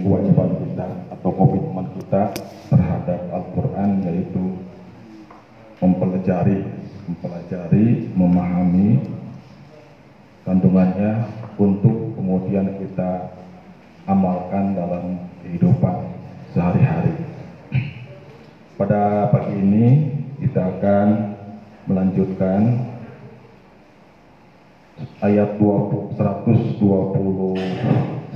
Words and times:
kewajiban 0.00 0.50
kita 0.64 0.88
atau 1.12 1.30
komitmen 1.36 1.86
kita 2.00 2.32
terhadap 2.72 3.20
Al-Quran 3.28 3.90
yaitu 4.08 4.44
mempelajari, 5.82 6.64
mempelajari, 7.10 8.08
memahami 8.16 9.02
kandungannya 10.46 11.28
untuk 11.58 12.16
kemudian 12.16 12.78
kita 12.80 13.36
amalkan 14.08 14.74
dalam 14.74 15.18
kehidupan 15.42 15.96
sehari-hari. 16.54 17.14
Pada 18.78 19.30
pagi 19.30 19.54
ini 19.58 19.86
kita 20.42 20.58
akan 20.78 21.08
melanjutkan 21.86 22.82
ayat 25.22 25.58
20, 25.58 26.18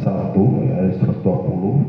121 0.07 0.70
ya, 0.70 0.86
ayat 0.86 1.02
120 1.02 1.82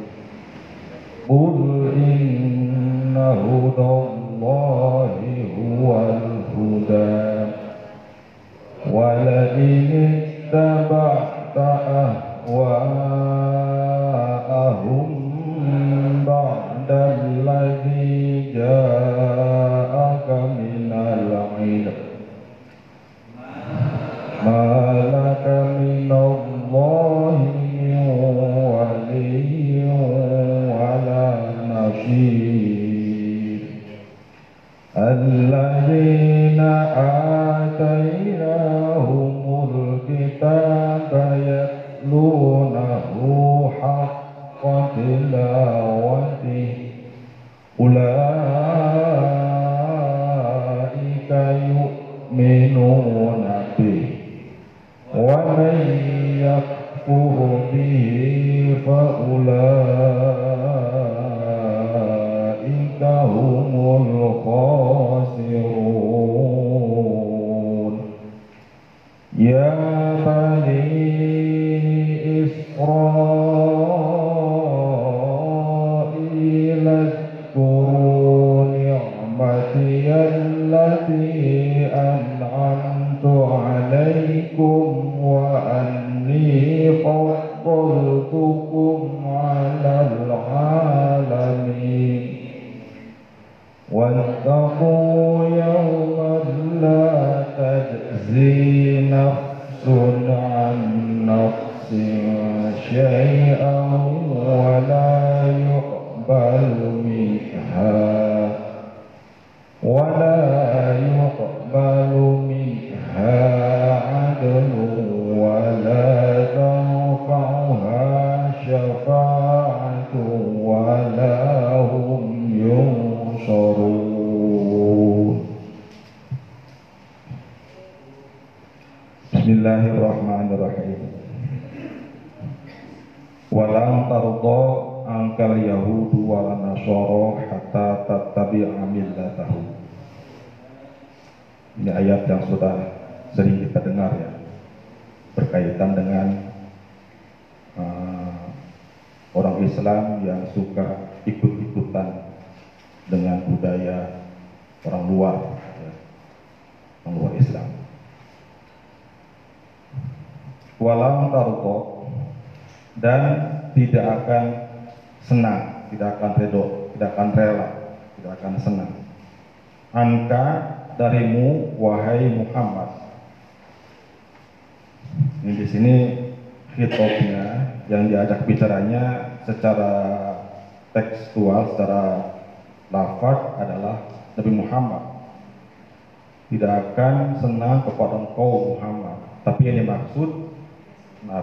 قل 1.29 1.91
إن 1.95 3.17
هدى 3.17 3.81
الله 3.81 5.09
هو 5.59 5.87
الهدى. 6.09 7.51
ولئن 8.91 10.21
اتبعت 10.53 11.57
أهواءهم 11.57 12.34
بعد 16.26 16.90
الذي 16.90 18.52
جاءك 18.54 18.83
تجزي 98.25 99.01
نفس 99.09 99.87
عن 100.29 100.75
نفس 101.25 101.89
شيئا 102.89 104.14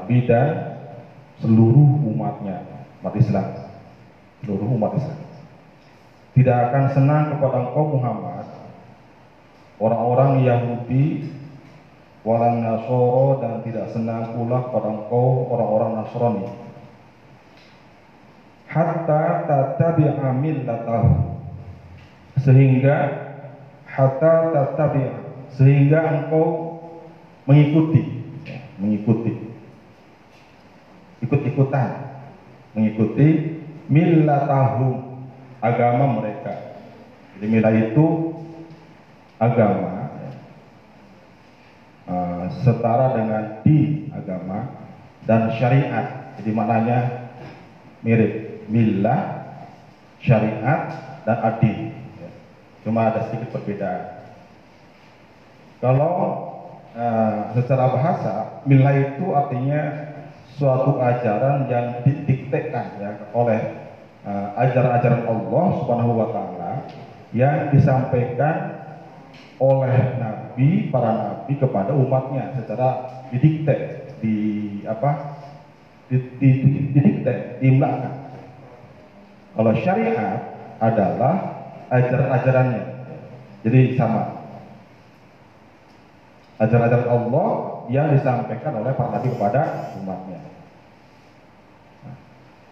Nabi 0.03 0.27
seluruh 1.39 2.11
umatnya 2.11 2.59
umat 2.99 3.15
Islam, 3.15 3.47
seluruh 4.43 4.67
umat 4.75 4.99
Islam. 4.99 5.19
Tidak 6.35 6.59
akan 6.59 6.85
senang 6.91 7.25
kepada 7.31 7.71
engkau 7.71 7.95
Muhammad, 7.95 8.51
orang-orang 9.79 10.43
Yahudi, 10.43 11.31
orang 12.27 12.67
Nasoro 12.67 13.39
dan 13.39 13.63
tidak 13.63 13.95
senang 13.95 14.35
pula 14.35 14.67
kepada 14.67 14.91
engkau 14.91 15.47
orang-orang 15.55 16.03
Nasrani. 16.03 16.51
Hatta 18.67 19.47
tatabi'a 19.47 20.35
millatahu 20.35 21.37
sehingga 22.43 22.97
hatta 23.87 24.51
tatabi'a 24.51 25.47
sehingga 25.55 26.01
engkau 26.11 26.75
mengikuti 27.45 28.25
mengikuti 28.81 29.52
ikut-ikutan 31.23 31.89
mengikuti 32.75 33.59
millatahu 33.87 35.01
agama 35.63 36.21
mereka. 36.21 36.83
Jadi 37.39 37.47
milah 37.47 37.75
itu 37.75 38.07
agama 39.39 40.11
uh, 42.07 42.45
setara 42.63 43.19
dengan 43.19 43.43
di 43.63 44.11
agama 44.11 44.71
dan 45.27 45.51
syariat. 45.57 46.35
Jadi 46.39 46.51
maknanya 46.51 46.99
mirip 48.03 48.67
milah 48.67 49.55
syariat 50.19 50.91
dan 51.23 51.39
adil 51.43 51.79
cuma 52.83 53.11
ada 53.15 53.31
sedikit 53.31 53.55
perbedaan. 53.55 54.27
Kalau 55.79 56.15
uh, 56.95 57.55
secara 57.55 57.95
bahasa 57.95 58.35
milah 58.67 58.95
itu 58.95 59.27
artinya 59.35 60.02
suatu 60.57 61.01
ajaran 61.01 61.69
yang 61.69 62.01
didiktekan 62.05 62.99
ya 63.01 63.11
oleh 63.33 63.61
uh, 64.27 64.53
ajaran-ajaran 64.57 65.25
Allah 65.29 65.67
Subhanahu 65.81 66.13
wa 66.17 66.29
taala 66.33 66.73
yang 67.33 67.73
disampaikan 67.73 68.85
oleh 69.57 70.19
nabi 70.21 70.93
para 70.93 71.11
nabi 71.13 71.57
kepada 71.57 71.97
umatnya 71.97 72.53
secara 72.59 72.89
didikte 73.33 74.09
di 74.21 74.37
apa 74.85 75.39
di, 76.13 76.17
di, 76.37 76.49
di, 76.61 76.81
didikte 76.93 77.63
diimlakan 77.63 78.23
kalau 79.53 79.73
syariat 79.85 80.41
adalah 80.81 81.35
ajaran-ajarannya. 81.93 82.85
Jadi 83.63 83.81
sama. 84.01 84.41
Ajaran-ajaran 86.57 87.09
Allah 87.11 87.49
yang 87.89 88.13
disampaikan 88.15 88.79
oleh 88.79 88.93
para 88.95 89.19
nabi 89.19 89.29
kepada 89.33 89.61
umatnya. 89.99 90.41
Nah, 92.05 92.17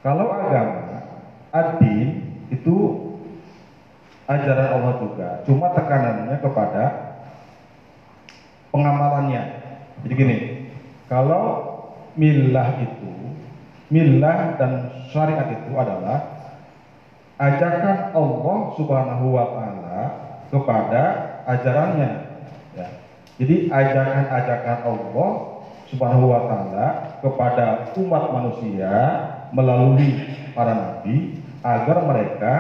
kalau 0.05 0.27
agama, 0.31 1.01
adin 1.51 2.09
itu 2.51 2.77
ajaran 4.31 4.69
Allah 4.79 4.95
juga, 5.03 5.29
cuma 5.43 5.75
tekanannya 5.75 6.37
kepada 6.39 6.85
pengamalannya. 8.71 9.43
Jadi 10.07 10.15
gini, 10.15 10.39
kalau 11.11 11.75
milah 12.15 12.79
itu, 12.79 13.11
milah 13.91 14.55
dan 14.55 14.73
syariat 15.11 15.51
itu 15.51 15.71
adalah 15.75 16.41
ajakan 17.41 18.13
Allah 18.13 18.59
Subhanahu 18.77 19.27
wa 19.33 19.47
taala 19.51 19.99
kepada 20.53 21.03
ajarannya. 21.49 22.11
Jadi 23.41 23.73
ajakan-ajakan 23.73 24.79
Allah 24.85 25.31
Subhanahu 25.89 26.29
wa 26.29 26.41
taala 26.45 26.89
kepada 27.25 27.67
umat 27.97 28.25
manusia 28.37 28.93
melalui 29.57 30.29
para 30.53 30.77
nabi 30.77 31.41
agar 31.65 32.05
mereka 32.05 32.55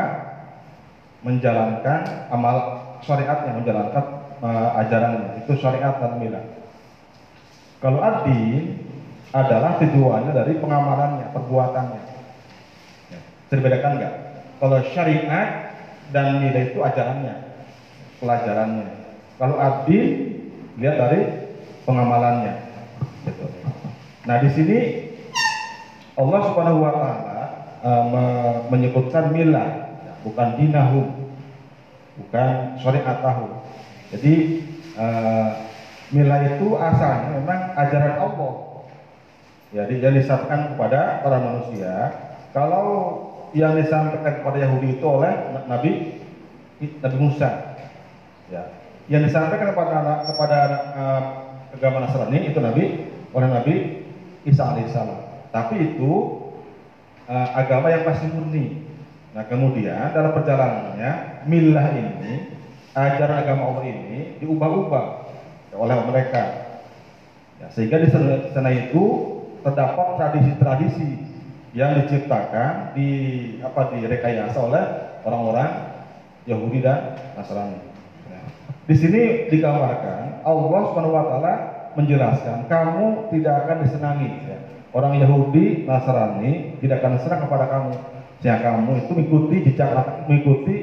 menjalankan 1.21 2.33
amal 2.33 2.57
syariatnya, 3.05 3.61
menjalankan 3.61 4.05
uh, 4.41 4.81
ajarannya. 4.81 5.45
Itu 5.45 5.53
syariat 5.61 6.01
dan 6.01 6.17
milah. 6.17 6.45
Kalau 7.81 8.01
adil 8.01 8.81
adalah 9.37 9.77
tujuannya 9.81 10.33
dari 10.33 10.53
pengamalannya, 10.59 11.29
perbuatannya. 11.33 12.03
Ya. 13.13 13.21
Bisa 13.53 13.89
nggak? 13.89 14.15
Kalau 14.61 14.79
syariat 14.93 15.49
dan 16.13 16.41
nilai 16.41 16.73
itu 16.73 16.81
ajarannya, 16.81 17.35
pelajarannya. 18.21 18.89
Kalau 19.41 19.57
adil, 19.57 20.30
lihat 20.79 20.97
dari 21.01 21.21
pengamalannya. 21.89 22.55
Gitu. 23.27 23.45
Nah 24.29 24.37
di 24.39 24.49
sini 24.53 24.79
Allah 26.15 26.41
Subhanahu 26.53 26.85
Wa 26.85 26.93
Taala 26.93 27.41
uh, 27.81 28.55
menyebutkan 28.69 29.33
milah, 29.33 29.97
bukan 30.23 30.49
dinahum, 30.61 31.07
bukan 32.21 32.77
syariat 32.79 33.19
tahu. 33.25 33.47
Jadi 34.13 34.35
uh, 35.01 35.49
milah 36.13 36.41
itu 36.45 36.77
asalnya 36.77 37.41
memang 37.41 37.61
ajaran 37.75 38.17
Allah. 38.21 38.53
Ya, 39.71 39.87
yang 39.87 40.19
disampaikan 40.19 40.75
kepada 40.75 41.23
para 41.23 41.39
manusia. 41.39 42.11
Kalau 42.51 42.87
yang 43.55 43.79
disampaikan 43.79 44.43
kepada 44.43 44.59
Yahudi 44.67 44.99
itu 44.99 45.07
oleh 45.07 45.31
Nabi 45.71 46.19
Nabi 46.99 47.17
Musa. 47.23 47.79
Ya. 48.51 48.80
Yang 49.11 49.35
disampaikan 49.35 49.75
kepada 49.75 50.23
kepada 50.31 50.59
uh, 50.95 51.23
agama 51.75 52.07
Nasrani 52.07 52.47
itu 52.47 52.63
Nabi 52.63 52.85
oleh 53.35 53.49
Nabi 53.51 53.75
Isa 54.47 54.71
alaihissalam. 54.71 55.51
Tapi 55.51 55.75
itu 55.83 56.13
uh, 57.27 57.49
agama 57.59 57.91
yang 57.91 58.07
masih 58.07 58.31
murni. 58.31 58.87
Nah 59.35 59.51
kemudian 59.51 60.15
dalam 60.15 60.31
perjalanannya 60.31 61.43
milah 61.51 61.87
ini 61.91 62.55
ajaran 62.95 63.47
agama 63.47 63.75
Allah 63.75 63.85
ini 63.91 64.39
diubah-ubah 64.39 65.07
oleh 65.75 65.97
mereka. 66.07 66.45
Ya, 67.59 67.67
sehingga 67.75 68.01
di 68.01 68.09
sana 68.11 68.71
itu 68.73 69.05
terdapat 69.61 70.17
tradisi-tradisi 70.17 71.21
yang 71.77 71.99
diciptakan 72.03 72.97
di 72.97 73.11
apa 73.63 73.95
direkayasa 73.95 74.59
oleh 74.59 74.85
orang-orang 75.23 75.71
Yahudi 76.49 76.83
dan 76.83 77.21
Nasrani. 77.37 77.90
Ya. 78.85 78.87
Di 78.89 78.95
sini 78.97 79.23
digambarkan 79.53 80.45
Allah 80.47 80.85
taala 80.97 81.55
menjelaskan 81.99 82.71
kamu 82.71 83.33
tidak 83.35 83.55
akan 83.67 83.77
disenangi 83.85 84.31
ya. 84.47 84.59
Orang 84.91 85.15
Yahudi, 85.23 85.87
Nasrani 85.87 86.83
tidak 86.83 86.99
akan 86.99 87.23
senang 87.23 87.47
kepada 87.47 87.67
kamu. 87.71 87.93
Sehingga 88.43 88.59
kamu 88.73 88.91
itu 89.05 89.11
mengikuti 89.15 89.57
jejak 89.71 90.27
mengikuti 90.27 90.77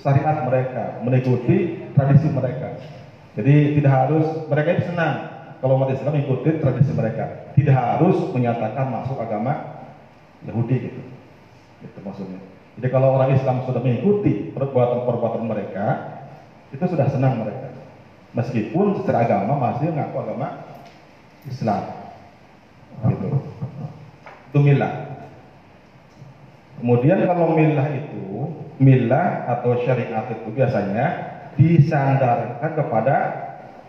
syariat 0.00 0.48
mereka, 0.48 1.02
mengikuti 1.04 1.56
tradisi 1.92 2.28
mereka. 2.32 2.80
Jadi 3.36 3.76
tidak 3.76 3.92
harus 3.92 4.26
mereka 4.48 4.68
itu 4.78 4.84
senang 4.88 5.14
kalau 5.60 5.76
umat 5.76 5.92
Islam 5.92 6.16
mengikuti 6.16 6.56
tradisi 6.56 6.92
mereka. 6.96 7.52
Tidak 7.52 7.76
harus 7.76 8.16
menyatakan 8.32 8.88
masuk 8.88 9.20
agama 9.20 9.84
Yahudi 10.48 10.88
gitu. 10.88 11.02
Itu 11.84 11.98
maksudnya. 12.00 12.40
Jadi 12.80 12.88
kalau 12.88 13.20
orang 13.20 13.36
Islam 13.36 13.60
sudah 13.68 13.84
mengikuti 13.84 14.56
perbuatan-perbuatan 14.56 15.44
mereka, 15.44 15.86
itu 16.70 16.84
sudah 16.86 17.06
senang 17.10 17.42
mereka. 17.42 17.74
Meskipun 18.30 19.02
secara 19.02 19.26
agama 19.26 19.58
masih 19.58 19.90
mengaku 19.90 20.22
agama 20.22 20.48
Islam. 21.50 21.82
Gitu. 23.10 23.28
Itu 24.50 24.58
milah. 24.62 24.94
Kemudian 26.78 27.26
kalau 27.26 27.52
milah 27.58 27.86
itu, 27.92 28.54
milah 28.80 29.50
atau 29.50 29.82
syariat 29.84 30.24
itu 30.30 30.48
biasanya 30.54 31.06
disandarkan 31.58 32.72
kepada 32.72 33.16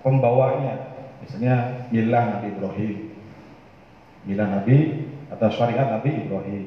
pembawanya. 0.01 0.91
Misalnya 1.21 1.87
milah 1.93 2.23
Nabi 2.35 2.47
Ibrahim, 2.51 2.97
milah 4.25 4.47
Nabi 4.59 4.77
atau 5.29 5.47
syariat 5.53 5.87
Nabi 5.87 6.25
Ibrahim, 6.25 6.63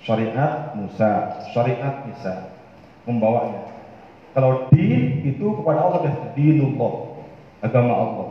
syariat 0.00 0.72
Musa, 0.72 1.44
syariat 1.52 2.08
Isa 2.08 2.56
membawanya. 3.04 3.79
Kalau 4.30 4.70
din 4.70 5.26
itu 5.26 5.46
kepada 5.58 5.82
Allah 5.82 6.00
dan 6.06 6.14
dinullah, 6.38 7.18
agama 7.66 7.92
Allah. 7.94 8.28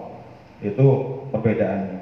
Itu 0.63 0.87
perbedaannya. 1.31 1.99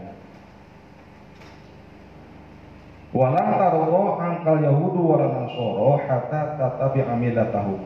Walang 3.15 3.49
taruh 3.57 4.19
angkal 4.21 4.61
Yahudu 4.61 5.01
wala 5.01 5.27
Nasoro 5.41 5.97
hatta 6.05 6.59
tatabi 6.59 7.01
amilatahu. 7.01 7.81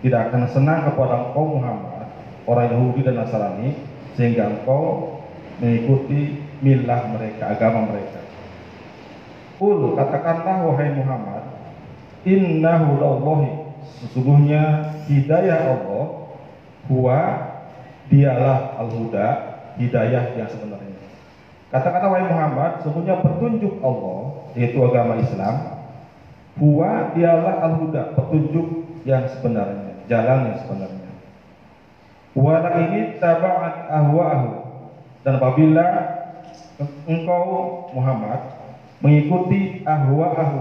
Tidak 0.00 0.30
akan 0.30 0.46
senang 0.48 0.86
kepada 0.86 1.28
engkau 1.28 1.58
Muhammad, 1.58 2.08
orang 2.46 2.70
Yahudi 2.70 3.00
dan 3.04 3.20
Nasrani, 3.20 3.74
sehingga 4.14 4.48
engkau 4.48 5.18
mengikuti 5.58 6.40
milah 6.64 7.04
mereka, 7.12 7.52
agama 7.52 7.90
mereka. 7.90 8.20
Kul 9.60 9.92
katakanlah 9.92 10.64
wahai 10.72 10.88
Muhammad, 10.96 11.44
Inna 12.24 12.80
hudallahi 12.80 13.59
sesungguhnya 13.98 14.94
hidayah 15.10 15.74
Allah 15.74 16.04
huwa 16.86 17.20
dialah 18.06 18.78
al-huda, 18.78 19.26
hidayah 19.78 20.38
yang 20.38 20.48
sebenarnya. 20.50 20.98
Katakanlah 21.74 22.10
wahai 22.14 22.26
Muhammad, 22.30 22.70
sesungguhnya 22.82 23.22
petunjuk 23.22 23.82
Allah 23.82 24.50
yaitu 24.58 24.82
agama 24.82 25.18
Islam 25.22 25.80
Huwa 26.58 27.14
dialah 27.14 27.62
al-huda, 27.62 28.18
petunjuk 28.18 28.84
yang 29.06 29.24
sebenarnya, 29.30 29.96
jalan 30.10 30.50
yang 30.50 30.58
sebenarnya. 30.60 31.10
Wala 32.34 32.70
ini 32.84 33.16
taba'at 33.22 33.88
ahwa'ahu. 33.88 34.50
Dan 35.22 35.40
apabila 35.40 35.86
engkau 37.06 37.88
Muhammad 37.94 38.40
mengikuti 39.00 39.80
ahwa'ahu, 39.86 40.58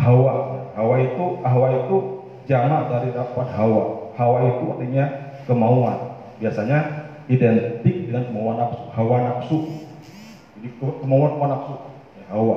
hawa, 0.00 0.32
hawa 0.78 0.94
itu 1.02 1.24
ahwa 1.44 1.66
itu 1.82 1.96
jamak 2.46 2.90
dari 2.90 3.08
dapat 3.14 3.46
hawa. 3.54 4.14
Hawa 4.18 4.38
itu 4.44 4.64
artinya 4.76 5.04
kemauan. 5.48 5.98
Biasanya 6.42 6.78
identik 7.30 8.10
dengan 8.10 8.28
kemauan 8.28 8.56
nafsu, 8.58 8.82
hawa 8.92 9.16
nafsu. 9.22 9.58
Jadi 10.58 10.68
kemauan 10.78 11.38
hawa 11.38 11.46
nafsu, 11.54 11.74
ya, 12.18 12.24
hawa. 12.34 12.56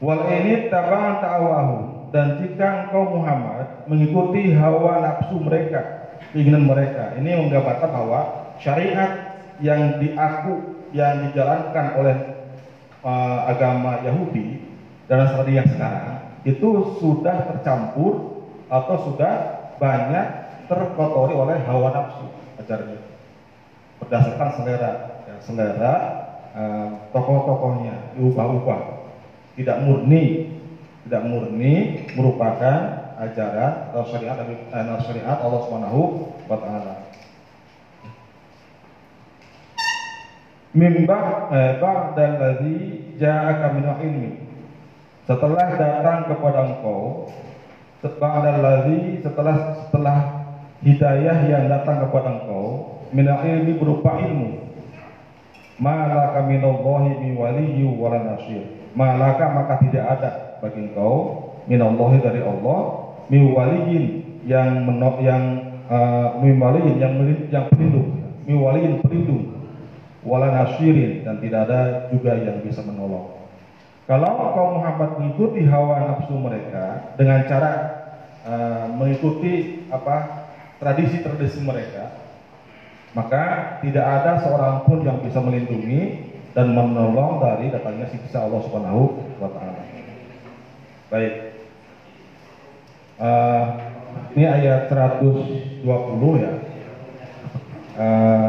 Wal 0.00 0.22
ini 0.32 0.72
tabaan 0.72 1.20
ta'awahu 1.20 1.76
dan 2.08 2.40
jika 2.40 2.88
engkau 2.88 3.20
Muhammad 3.20 3.84
mengikuti 3.84 4.56
hawa 4.56 5.04
nafsu 5.04 5.36
mereka, 5.44 6.08
keinginan 6.32 6.64
mereka, 6.64 7.12
ini 7.20 7.36
menggambarkan 7.36 7.90
bahwa 7.92 8.20
syariat 8.56 9.36
yang 9.60 10.00
diaku 10.00 10.80
yang 10.96 11.28
dijalankan 11.28 11.86
oleh 12.00 12.16
uh, 13.04 13.44
agama 13.46 14.00
Yahudi 14.02 14.58
dan 15.06 15.22
Nasrani 15.22 15.52
yang 15.52 15.68
sekarang 15.68 16.19
itu 16.44 16.68
sudah 16.98 17.50
tercampur 17.52 18.42
atau 18.70 18.96
sudah 19.10 19.32
banyak 19.76 20.26
terkotori 20.70 21.34
oleh 21.34 21.58
hawa 21.66 21.90
nafsu 21.90 22.26
ajarnya 22.62 23.00
berdasarkan 24.00 24.50
selera 24.56 24.92
ya, 25.26 25.34
selera 25.42 25.94
uh, 26.54 26.88
tokoh-tokohnya 27.12 28.16
diubah-ubah 28.16 28.80
tidak 29.58 29.76
murni 29.84 30.56
tidak 31.04 31.22
murni 31.26 32.06
merupakan 32.14 33.00
ajaran 33.20 33.92
atau 33.92 34.04
syariat 34.08 34.36
atau 34.40 34.96
syariat 35.04 35.38
Allah 35.44 35.60
Subhanahu 35.68 36.00
wa 36.48 36.56
taala. 36.56 36.94
Mimba 40.70 41.50
eh, 41.50 41.72
ba'dal 41.82 42.34
ladzi 42.38 42.78
ja'aka 43.18 43.74
min 43.76 43.84
ilmi. 43.90 44.30
Setelah 45.30 45.78
datang 45.78 46.26
kepada 46.26 46.74
engkau 46.74 47.30
ba'dal 48.02 48.58
ladzi 48.58 49.22
setelah 49.22 49.78
setelah 49.86 50.18
hidayah 50.82 51.38
yang 51.46 51.70
datang 51.70 52.02
kepada 52.02 52.42
engkau 52.42 52.98
min 53.14 53.30
ilmi 53.30 53.78
berupa 53.78 54.18
ilmu. 54.18 54.58
Malaka 55.78 56.50
minallahi 56.50 57.14
min 57.22 57.38
waliyyi 57.38 57.86
wala 57.94 58.18
nasir 58.26 58.80
malaka 58.98 59.46
maka 59.54 59.78
tidak 59.86 60.04
ada 60.18 60.30
bagi 60.58 60.90
engkau 60.90 61.46
minallahi 61.70 62.18
dari 62.18 62.42
Allah 62.42 62.80
miwaliyin 63.30 64.04
yang 64.50 64.82
menok 64.82 65.22
yang 65.22 65.42
uh, 65.86 66.34
miwaliyin 66.42 66.98
yang 66.98 67.14
yang 67.54 67.64
pelindung 67.70 68.18
miwaliyin 68.50 68.98
pelindung 68.98 69.62
wala 70.26 70.50
nasirin 70.50 71.22
dan 71.22 71.38
tidak 71.38 71.70
ada 71.70 71.80
juga 72.10 72.34
yang 72.34 72.58
bisa 72.66 72.82
menolong 72.82 73.39
kalau 74.10 74.50
kaum 74.58 74.82
Muhammad 74.82 75.22
mengikuti 75.22 75.62
hawa 75.70 76.02
nafsu 76.10 76.34
mereka 76.34 77.14
dengan 77.14 77.46
cara 77.46 77.72
uh, 78.42 78.90
mengikuti 78.90 79.86
apa 79.86 80.50
tradisi-tradisi 80.82 81.62
mereka 81.62 82.10
maka 83.14 83.78
tidak 83.86 84.02
ada 84.02 84.42
seorang 84.42 84.82
pun 84.82 85.06
yang 85.06 85.22
bisa 85.22 85.38
melindungi 85.38 86.26
dan 86.50 86.74
menolong 86.74 87.38
dari 87.38 87.70
datangnya 87.70 88.10
siksa 88.10 88.50
Allah 88.50 88.60
Subhanahu 88.66 89.02
wa 89.38 89.50
taala. 89.54 89.82
Baik. 91.10 91.34
Uh, 93.20 93.64
ini 94.34 94.46
ayat 94.46 94.90
120 94.90 95.86
ya. 96.42 96.52
Uh, 97.94 98.48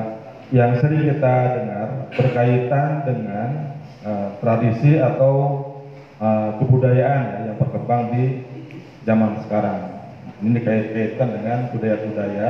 yang 0.53 0.77
sering 0.81 1.05
kita 1.05 1.35
dengar 1.57 1.87
berkaitan 2.13 2.89
dengan 3.05 3.49
uh, 4.05 4.37
tradisi 4.41 4.97
atau 4.97 5.33
uh, 6.21 6.57
kebudayaan 6.61 7.21
ya, 7.25 7.39
yang 7.51 7.57
berkembang 7.57 8.13
di 8.13 8.23
zaman 9.05 9.41
sekarang. 9.45 10.01
Ini 10.41 10.57
dikait-kaitkan 10.57 11.29
dengan 11.37 11.59
budaya-budaya 11.69 12.49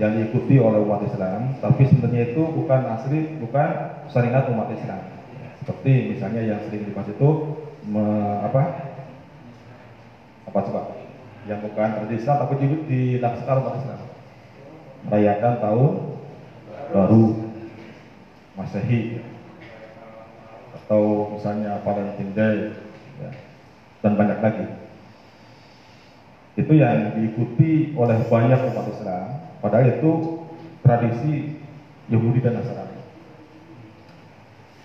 yang 0.00 0.16
diikuti 0.16 0.56
oleh 0.56 0.80
umat 0.80 1.04
Islam, 1.04 1.60
tapi 1.60 1.84
sebenarnya 1.84 2.32
itu 2.32 2.40
bukan 2.40 2.80
asli, 2.96 3.36
bukan 3.36 3.68
syariat 4.08 4.48
umat 4.48 4.72
Islam. 4.72 5.00
Seperti 5.60 6.16
misalnya 6.16 6.42
yang 6.42 6.60
sering 6.64 6.88
dibahas 6.88 7.12
itu 7.12 7.30
me, 7.84 8.04
apa? 8.40 8.62
Apa 10.48 10.58
coba? 10.64 10.82
Yang 11.44 11.68
bukan 11.68 11.88
tradisi 12.00 12.24
tapi 12.24 12.54
juga 12.56 12.76
dilaksanakan 12.88 13.60
umat 13.60 13.76
Islam. 13.84 14.00
Merayakan 15.02 15.54
tahun 15.60 15.90
baru 16.92 17.24
Masehi 18.52 19.31
atau 20.72 21.34
misalnya 21.36 21.80
Valentine 21.84 22.32
Day 22.32 22.58
ya, 23.20 23.30
dan 24.00 24.12
banyak 24.16 24.38
lagi. 24.40 24.66
Itu 26.56 26.72
yang 26.76 27.16
diikuti 27.16 27.96
oleh 27.96 28.28
banyak 28.28 28.60
umat 28.72 28.86
Islam 28.92 29.42
Padahal 29.62 29.94
itu 29.94 30.42
tradisi 30.82 31.54
Yahudi 32.10 32.42
dan 32.42 32.58
Nasrani. 32.58 32.98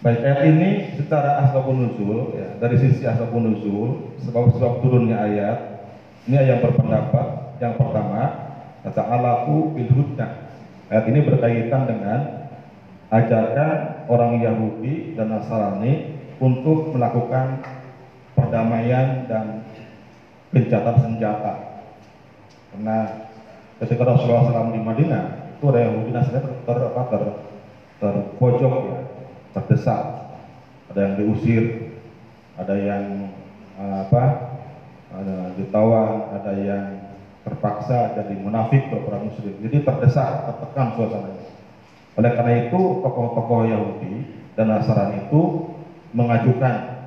Baik, 0.06 0.22
ayat 0.22 0.42
ini 0.54 0.70
secara 0.94 1.42
asbabun 1.42 1.90
nuzul, 1.90 2.38
ya, 2.38 2.54
dari 2.62 2.78
sisi 2.78 3.02
asbabun 3.02 3.58
nuzul, 3.58 4.14
sebab-sebab 4.22 4.86
turunnya 4.86 5.18
ayat, 5.18 5.58
ini 6.30 6.38
yang 6.38 6.62
berpendapat, 6.62 7.58
yang 7.58 7.74
pertama, 7.74 8.54
kata 8.86 9.02
Allahu 9.02 9.74
bil. 9.74 9.90
Ayat 10.88 11.06
ini 11.10 11.20
berkaitan 11.26 11.90
dengan 11.90 12.20
ajarkan 13.10 13.97
orang 14.08 14.40
Yahudi 14.40 15.14
dan 15.16 15.32
Nasrani 15.32 16.18
untuk 16.40 16.96
melakukan 16.96 17.64
perdamaian 18.34 19.28
dan 19.28 19.68
gencatan 20.52 20.96
senjata. 21.04 21.54
Karena 22.72 23.28
ketika 23.84 24.04
Rasulullah 24.08 24.50
SAW 24.50 24.76
di 24.76 24.82
Madinah 24.82 25.26
itu 25.58 25.66
ada 25.70 25.80
Yahudi 25.88 26.12
Nasrani 26.16 26.42
ter, 26.44 26.54
ter, 26.64 26.78
ter, 26.88 27.24
terpojok 27.98 28.74
ya, 28.88 29.00
terdesak, 29.58 30.04
ada 30.94 31.00
yang 31.02 31.14
diusir, 31.20 31.64
ada 32.58 32.76
yang 32.78 33.04
uh, 33.78 34.06
apa, 34.08 34.26
ada 35.14 35.38
ditawan, 35.58 36.30
ada 36.34 36.54
yang 36.58 36.86
terpaksa 37.48 38.18
jadi 38.20 38.34
munafik 38.44 38.92
berperang 38.92 39.32
muslim. 39.32 39.56
Jadi 39.64 39.82
terdesak, 39.82 40.52
tertekan 40.52 40.94
suasananya. 41.00 41.46
Oleh 42.18 42.34
karena 42.34 42.54
itu 42.66 42.82
tokoh-tokoh 43.06 43.70
Yahudi 43.70 44.14
dan 44.58 44.74
Nasrani 44.74 45.30
itu 45.30 45.42
mengajukan 46.18 46.98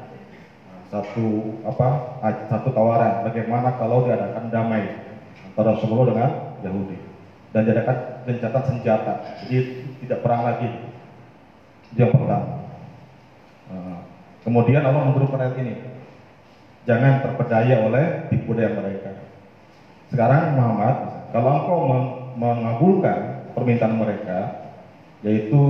satu 0.90 1.58
apa 1.66 2.18
satu 2.50 2.70
tawaran 2.70 3.26
bagaimana 3.26 3.74
kalau 3.78 4.06
diadakan 4.06 4.50
damai 4.50 4.86
antara 5.50 5.74
Rasulullah 5.74 6.06
dengan 6.14 6.30
Yahudi 6.62 6.98
dan 7.50 7.66
diadakan 7.66 7.96
gencatan 8.26 8.62
senjata. 8.70 9.14
Jadi 9.42 9.56
tidak 10.06 10.22
perang 10.22 10.46
lagi. 10.46 10.70
Yang 11.98 12.14
pertama. 12.14 12.70
Nah, 13.70 13.98
kemudian 14.46 14.86
Allah 14.86 15.10
menurunkan 15.10 15.42
ayat 15.42 15.58
ini. 15.58 15.74
Jangan 16.86 17.26
terpedaya 17.26 17.82
oleh 17.82 18.30
tipu 18.30 18.54
daya 18.54 18.78
mereka. 18.78 19.10
Sekarang 20.10 20.54
Muhammad 20.54 20.96
kalau 21.34 21.50
engkau 21.62 21.78
mengabulkan 22.38 23.50
permintaan 23.58 23.98
mereka 23.98 24.59
yaitu 25.20 25.60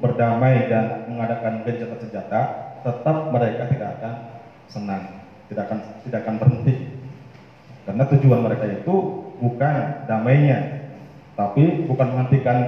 berdamai 0.00 0.68
dan 0.68 1.08
mengadakan 1.08 1.64
gencatan 1.64 1.98
senjata 2.00 2.40
tetap 2.84 3.16
mereka 3.32 3.68
tidak 3.68 3.88
akan 4.00 4.12
senang 4.68 5.02
tidak 5.48 5.68
akan 5.68 5.78
tidak 6.04 6.18
akan 6.24 6.36
berhenti 6.40 6.94
karena 7.84 8.02
tujuan 8.08 8.40
mereka 8.40 8.64
itu 8.64 8.94
bukan 9.38 10.08
damainya, 10.08 10.88
tapi 11.36 11.84
bukan 11.84 12.16
menghentikan 12.16 12.58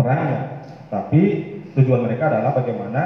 perangnya, 0.00 0.64
tapi 0.88 1.20
tujuan 1.76 2.08
mereka 2.08 2.32
adalah 2.32 2.56
bagaimana 2.56 3.02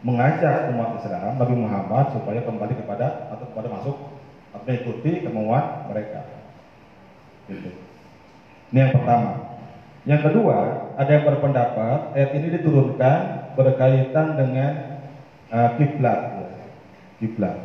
mengajak 0.00 0.72
umat 0.72 1.00
Islam 1.00 1.36
Nabi 1.36 1.54
Muhammad 1.56 2.16
supaya 2.16 2.40
kembali 2.44 2.74
kepada 2.80 3.28
atau 3.32 3.44
kepada 3.52 3.68
masuk 3.68 3.96
atau 4.56 4.64
mengikuti 4.64 5.20
kemauan 5.20 5.92
mereka. 5.92 6.24
Gitu. 7.52 7.70
Ini 8.72 8.78
yang 8.88 8.92
pertama. 8.96 9.45
Yang 10.06 10.30
kedua, 10.30 10.58
ada 10.94 11.10
yang 11.10 11.26
berpendapat 11.26 12.14
ayat 12.14 12.30
ini 12.38 12.46
diturunkan 12.54 13.18
berkaitan 13.58 14.38
dengan 14.38 14.72
uh, 15.50 15.74
kiblat. 15.74 16.20
Kiblat. 17.18 17.56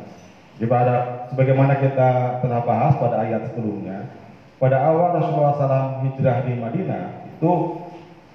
Sebagaimana 0.57 1.77
kita 1.77 2.41
telah 2.41 2.61
bahas 2.65 2.97
pada 2.97 3.21
ayat 3.21 3.45
sebelumnya, 3.49 4.09
pada 4.57 4.77
awal 4.89 5.21
Rasulullah 5.21 5.57
SAW 5.57 6.05
hijrah 6.05 6.45
di 6.45 6.53
Madinah 6.57 7.29
itu 7.29 7.81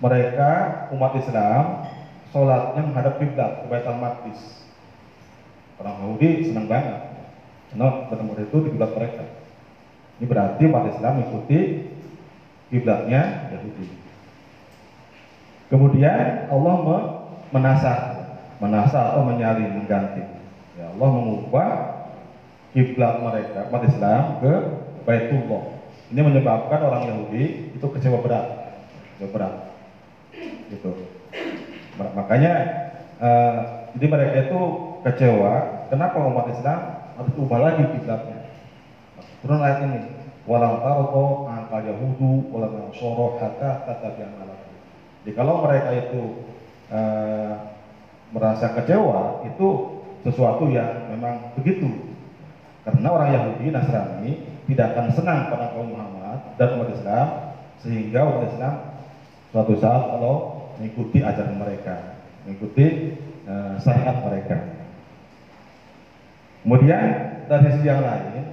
mereka 0.02 0.50
umat 0.94 1.12
Islam 1.18 1.86
sholatnya 2.30 2.82
menghadap 2.86 3.18
kiblat 3.18 3.62
ke 3.62 3.66
Baitul 3.70 3.98
Maqdis. 3.98 4.40
Orang 5.82 6.02
Yahudi 6.02 6.50
senang 6.50 6.70
banget. 6.70 7.10
Karena 7.75 8.06
bertemu 8.06 8.32
itu 8.38 8.56
di 8.62 8.68
kiblat 8.70 8.92
mereka. 8.94 9.25
Ini 10.18 10.26
berarti 10.30 10.62
umat 10.66 10.84
Islam 10.94 11.12
mengikuti 11.20 11.60
kiblatnya 12.70 13.52
Yahudi. 13.54 13.87
Kemudian 15.66 16.46
Allah 16.46 16.75
menasah, 17.50 17.99
menasah 18.62 19.14
atau 19.14 19.23
menyalin, 19.26 19.82
mengganti. 19.82 20.23
Ya, 20.78 20.92
Allah 20.94 21.08
mengubah 21.11 21.68
kiblat 22.76 23.25
mereka 23.25 23.66
umat 23.73 23.82
Islam 23.88 24.23
ke 24.44 24.52
Baitullah. 25.08 25.64
Ini 26.06 26.20
menyebabkan 26.23 26.80
orang 26.87 27.11
Yahudi 27.11 27.75
itu 27.75 27.87
kecewa 27.90 28.23
berat, 28.23 28.46
kecewa 29.18 29.30
berat, 29.35 29.54
gitu. 30.70 30.90
Makanya 31.99 32.52
uh, 33.18 33.88
jadi 33.96 34.06
mereka 34.06 34.35
itu 34.46 34.61
kecewa. 35.02 35.54
Kenapa 35.90 36.18
umat 36.18 36.46
Islam 36.50 36.78
harus 37.18 37.35
ubah 37.38 37.58
lagi 37.58 37.82
kiblatnya? 37.90 38.52
Turun 39.42 39.62
ayat 39.62 39.82
ini. 39.87 40.00
Walau 40.46 40.78
tardo 40.78 41.46
angka 41.66 41.82
Yahudu 41.82 42.46
walau 42.54 42.87
nasoro 42.87 43.42
hatta 43.42 43.82
tatabian 43.82 44.30
alam. 44.38 44.54
Jadi 45.26 45.35
kalau 45.35 45.66
mereka 45.66 45.90
itu 45.90 46.46
uh, 46.94 47.75
merasa 48.30 48.70
kecewa, 48.78 49.42
itu 49.42 49.99
sesuatu 50.23 50.70
yang 50.70 51.11
memang 51.11 51.50
begitu. 51.58 52.14
Karena 52.87 53.11
orang 53.11 53.35
Yahudi, 53.35 53.75
Nasrani 53.75 54.32
tidak 54.70 54.94
akan 54.94 55.06
senang 55.11 55.40
pada 55.50 55.75
kaum 55.75 55.90
Muhammad 55.90 56.54
dan 56.54 56.78
umat 56.78 56.94
Islam, 56.94 57.26
sehingga 57.82 58.23
umat 58.23 58.42
Islam 58.46 58.75
suatu 59.50 59.75
saat 59.82 60.02
kalau 60.14 60.70
mengikuti 60.78 61.18
ajaran 61.18 61.58
mereka, 61.58 62.23
mengikuti 62.46 63.18
uh, 63.50 63.75
syariat 63.82 64.23
mereka. 64.23 64.56
Kemudian 66.62 67.02
dari 67.50 67.66
sisi 67.75 67.90
yang 67.90 68.02
lain, 68.06 68.46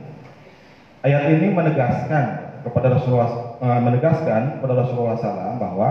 Ayat 1.04 1.36
ini 1.36 1.52
menegaskan 1.52 2.43
kepada 2.64 2.96
Rasulullah 2.96 3.60
uh, 3.60 3.80
menegaskan 3.84 4.60
kepada 4.60 4.74
Rasulullah 4.84 5.20
SAW 5.20 5.60
bahwa 5.60 5.90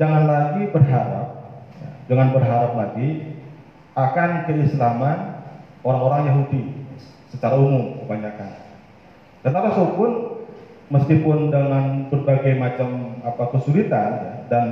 jangan 0.00 0.24
lagi 0.24 0.68
berharap, 0.72 1.26
jangan 2.08 2.28
berharap 2.32 2.72
lagi 2.74 3.36
akan 3.96 4.30
keislaman 4.48 5.40
orang-orang 5.80 6.28
Yahudi 6.32 6.62
secara 7.32 7.56
umum 7.56 8.04
kebanyakan. 8.04 8.50
Karena 9.44 9.60
Rasul 9.70 9.86
pun 9.94 10.10
meskipun 10.90 11.52
dengan 11.52 12.10
berbagai 12.10 12.58
macam 12.58 13.20
apa 13.22 13.44
kesulitan 13.56 14.10
ya, 14.20 14.34
dan 14.50 14.66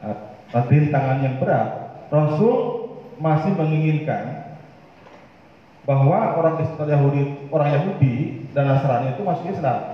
uh, 0.00 0.64
rintangan 0.70 1.18
yang 1.22 1.36
berat, 1.42 1.68
Rasul 2.08 2.86
masih 3.18 3.54
menginginkan 3.54 4.56
bahwa 5.84 6.40
orang 6.40 6.56
Yahudi, 6.64 7.48
orang 7.52 7.68
Yahudi 7.76 8.14
dan 8.56 8.72
Nasrani 8.72 9.12
itu 9.12 9.22
masuk 9.22 9.52
Islam, 9.52 9.93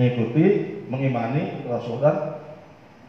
mengikuti, 0.00 0.44
mengimani 0.88 1.68
Rasul 1.68 2.00
dan 2.00 2.40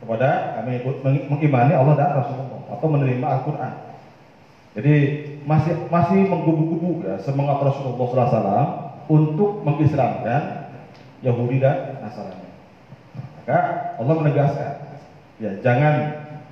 kepada 0.04 0.60
mengikut, 0.68 1.00
mengimani 1.32 1.72
Allah 1.72 1.96
dan 1.96 2.20
Rasulullah 2.20 2.68
atau 2.68 2.88
menerima 2.92 3.24
Al-Quran. 3.24 3.74
Jadi 4.76 4.96
masih 5.48 5.88
masih 5.88 6.28
menggubu-gubu 6.28 7.08
ya 7.08 7.16
semangat 7.24 7.64
Rasulullah 7.64 8.28
SAW 8.28 8.68
untuk 9.08 9.64
mengislamkan 9.64 10.68
Yahudi 11.24 11.64
dan 11.64 12.04
Nasrani. 12.04 12.52
Maka 13.16 13.60
Allah 14.00 14.16
menegaskan, 14.20 14.74
ya 15.40 15.52
jangan 15.64 15.96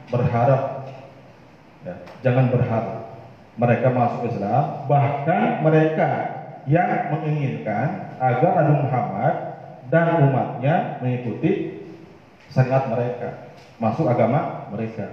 berharap, 0.08 0.88
ya 1.84 1.94
jangan 2.24 2.48
berharap 2.48 2.98
mereka 3.60 3.88
masuk 3.92 4.32
Islam, 4.32 4.88
bahkan 4.88 5.64
mereka 5.64 6.12
yang 6.68 7.12
menginginkan 7.12 8.14
agar 8.20 8.52
Nabi 8.62 8.74
Muhammad 8.84 9.49
dan 9.90 10.30
umatnya 10.30 11.02
mengikuti 11.02 11.82
syariat 12.54 12.90
mereka, 12.90 13.54
masuk 13.82 14.06
agama 14.06 14.70
mereka. 14.70 15.10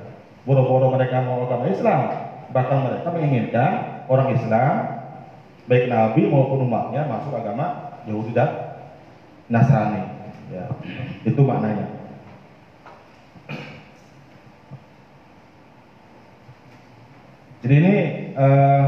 Boro-boro 0.47 0.95
mereka 0.95 1.25
mau 1.27 1.49
agama 1.49 1.67
Islam, 1.69 2.01
bahkan 2.55 2.87
mereka 2.87 3.09
menginginkan 3.11 3.73
orang 4.07 4.37
Islam, 4.37 4.75
baik 5.67 5.91
Nabi 5.91 6.31
maupun 6.31 6.69
umatnya 6.69 7.09
masuk 7.11 7.35
agama 7.35 7.99
Yahudi 8.07 8.31
dan 8.37 8.79
Nasrani. 9.51 10.15
Ya, 10.47 10.71
itu 11.27 11.43
maknanya. 11.43 11.91
Jadi 17.67 17.75
ini 17.83 17.97
uh, 18.39 18.87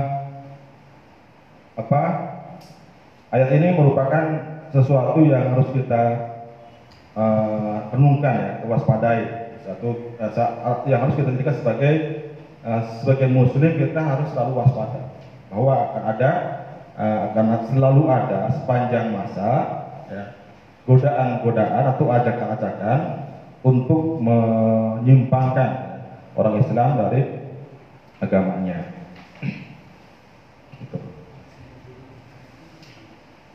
apa 1.74 2.02
ayat 3.34 3.50
ini 3.58 3.74
merupakan 3.74 4.24
sesuatu 4.72 5.20
yang 5.24 5.56
harus 5.56 5.68
kita 5.72 6.02
uh, 7.16 7.88
renungkan 7.92 8.34
ya, 8.36 8.52
waspadai. 8.68 9.50
Satu 9.68 10.16
uh, 10.16 10.76
yang 10.88 11.04
harus 11.04 11.14
kita 11.20 11.28
jadikan 11.36 11.56
sebagai 11.60 11.94
uh, 12.64 12.80
sebagai 13.00 13.28
muslim 13.28 13.76
kita 13.76 14.00
harus 14.00 14.32
selalu 14.32 14.64
waspada 14.64 15.12
bahwa 15.52 15.72
akan 15.76 16.02
ada 16.16 16.30
uh, 16.96 17.18
akan 17.32 17.46
selalu 17.68 18.02
ada 18.08 18.40
sepanjang 18.56 19.12
masa 19.12 19.50
ya, 20.08 20.24
godaan-godaan 20.88 21.84
atau 21.96 22.06
ajakan-ajakan 22.08 23.00
untuk 23.60 24.22
menyimpangkan 24.24 25.70
orang 26.32 26.64
Islam 26.64 26.90
dari 26.96 27.20
agamanya. 28.22 28.87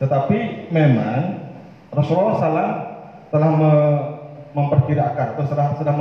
Tetapi 0.04 0.68
memang 0.68 1.48
Rasulullah 1.88 2.36
SAW 2.36 2.76
telah 3.32 3.50
me 3.56 3.72
memperkirakan 4.54 5.34
atau 5.34 5.44
sudah, 5.50 5.74
sudah 5.74 5.94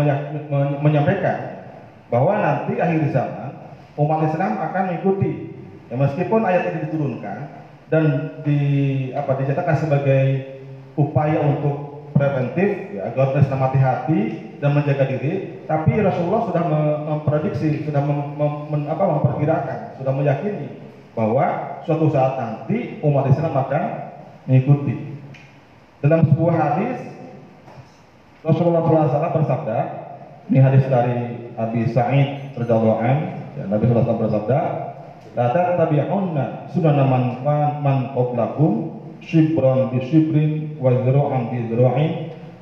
menyampaikan 0.78 1.66
bahwa 2.13 2.38
nanti 2.38 2.78
akhir 2.78 3.10
zaman 3.10 3.50
umat 3.98 4.30
Islam 4.30 4.62
akan 4.62 4.84
mengikuti. 4.94 5.58
Ya, 5.89 5.98
meskipun 5.98 6.46
ayat 6.46 6.70
ini 6.70 6.80
diturunkan 6.86 7.38
dan 7.89 8.04
di 8.46 8.60
apa 9.18 9.42
dicatatkan 9.42 9.78
sebagai 9.82 10.24
upaya 10.94 11.42
untuk 11.42 12.06
preventif 12.13 12.94
ya, 12.94 13.10
agar 13.10 13.34
Islam 13.42 13.62
hati-hati 13.66 14.22
dan 14.62 14.78
menjaga 14.78 15.10
diri 15.10 15.66
tapi 15.66 15.98
Rasulullah 15.98 16.46
sudah 16.46 16.63
memprediksi 17.10 17.82
sudah 17.84 18.02
mem, 18.06 18.38
mem, 18.38 18.82
apa, 18.86 19.04
memperkirakan 19.18 19.78
sudah 19.98 20.13
meyakini 20.13 20.83
bahwa 21.13 21.78
suatu 21.86 22.10
saat 22.10 22.38
nanti 22.41 22.97
umat 23.06 23.30
Islam 23.30 23.54
akan 23.54 23.84
mengikuti. 24.49 25.13
Dalam 26.02 26.26
sebuah 26.28 26.54
hadis 26.58 26.99
Rasulullah 28.43 28.84
SAW 28.84 29.39
bersabda, 29.39 29.78
ini 30.52 30.60
hadis 30.60 30.84
dari 30.91 31.47
Abi 31.56 31.88
Sa'id 31.88 32.52
radhiyallahu 32.60 32.99
an, 32.99 33.17
ya, 33.56 33.63
Nabi 33.71 33.88
SAW 33.88 34.19
bersabda, 34.19 34.60
La 35.34 35.49
tattabi'unna 35.49 36.69
sunana 36.76 37.10
man 37.10 37.41
man 37.82 37.97
qablakum 38.13 39.02
shibran 39.23 39.89
bi 39.89 40.04
shibrin 40.06 40.78
wa 40.78 40.93
zira'an 40.93 41.49
bi 41.49 41.58
zira'in 41.71 42.12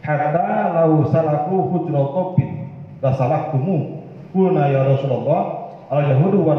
hatta 0.05 0.71
law 0.71 1.03
salaku 1.11 1.67
hujratobin 1.67 2.71
la 3.03 3.11
salaktumu 3.11 4.05
qulna 4.31 4.71
ya 4.71 4.87
Rasulullah 4.87 5.73
al 5.91 6.15
yahudu 6.15 6.47
wa 6.47 6.55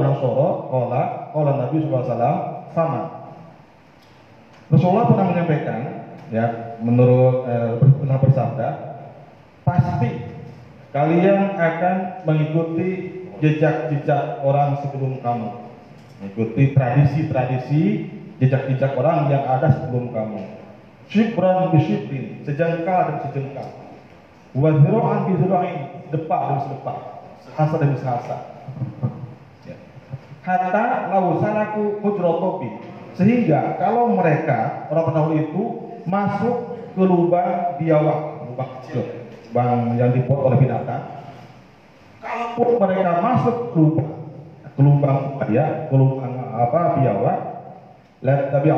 qala 0.68 1.21
qala 1.32 1.66
Nabi 1.66 1.88
wasallam 1.88 2.36
sama 2.76 3.22
Rasulullah 4.72 5.08
pernah 5.12 5.26
menyampaikan 5.32 5.80
ya 6.32 6.76
menurut 6.80 7.44
eh, 7.44 7.76
pernah 7.80 8.18
bersabda 8.24 8.68
pasti 9.68 10.10
kalian 10.96 11.56
akan 11.60 11.96
mengikuti 12.24 13.20
jejak-jejak 13.42 14.40
orang 14.46 14.78
sebelum 14.80 15.18
kamu. 15.18 15.50
Mengikuti 16.22 16.62
tradisi-tradisi 16.72 17.82
jejak-jejak 18.38 18.94
orang 18.94 19.28
yang 19.28 19.44
ada 19.44 19.68
sebelum 19.82 20.14
kamu. 20.14 20.40
Syibran 21.10 21.74
bisyibrin 21.74 22.46
sejengkal 22.46 23.00
dan 23.10 23.16
sejengkal. 23.28 23.68
Wa 24.56 24.70
zira'an 24.72 25.20
bi 25.26 25.34
depak 26.12 26.40
demi 26.48 26.60
sedepak 26.64 26.98
hasa 27.56 27.74
demi 27.80 27.96
hasa 28.00 28.36
hatta 30.42 31.08
lau 31.10 31.38
salaku 31.38 32.02
hujrotobi 32.02 32.70
sehingga 33.14 33.78
kalau 33.78 34.10
mereka 34.16 34.88
orang 34.88 35.04
pendahulu 35.12 35.34
itu 35.38 35.62
masuk 36.08 36.56
ke 36.96 37.02
lubang 37.04 37.76
biawak. 37.76 38.18
Lubang 38.48 38.70
kecil. 38.80 39.04
Lubang 39.48 39.96
yang 40.00 40.10
dibuat 40.16 40.40
oleh 40.48 40.58
binatang. 40.60 41.02
Kalaupun 42.22 42.68
mereka 42.80 43.10
masuk 43.20 43.56
ke 43.74 43.78
lubang 43.78 44.12
ke 44.72 44.80
lubang 44.80 45.36
ya 45.52 45.84
ke 45.92 45.94
lubang 45.94 46.32
apa 46.56 46.80
biawak 46.96 47.38
tapi 48.22 48.68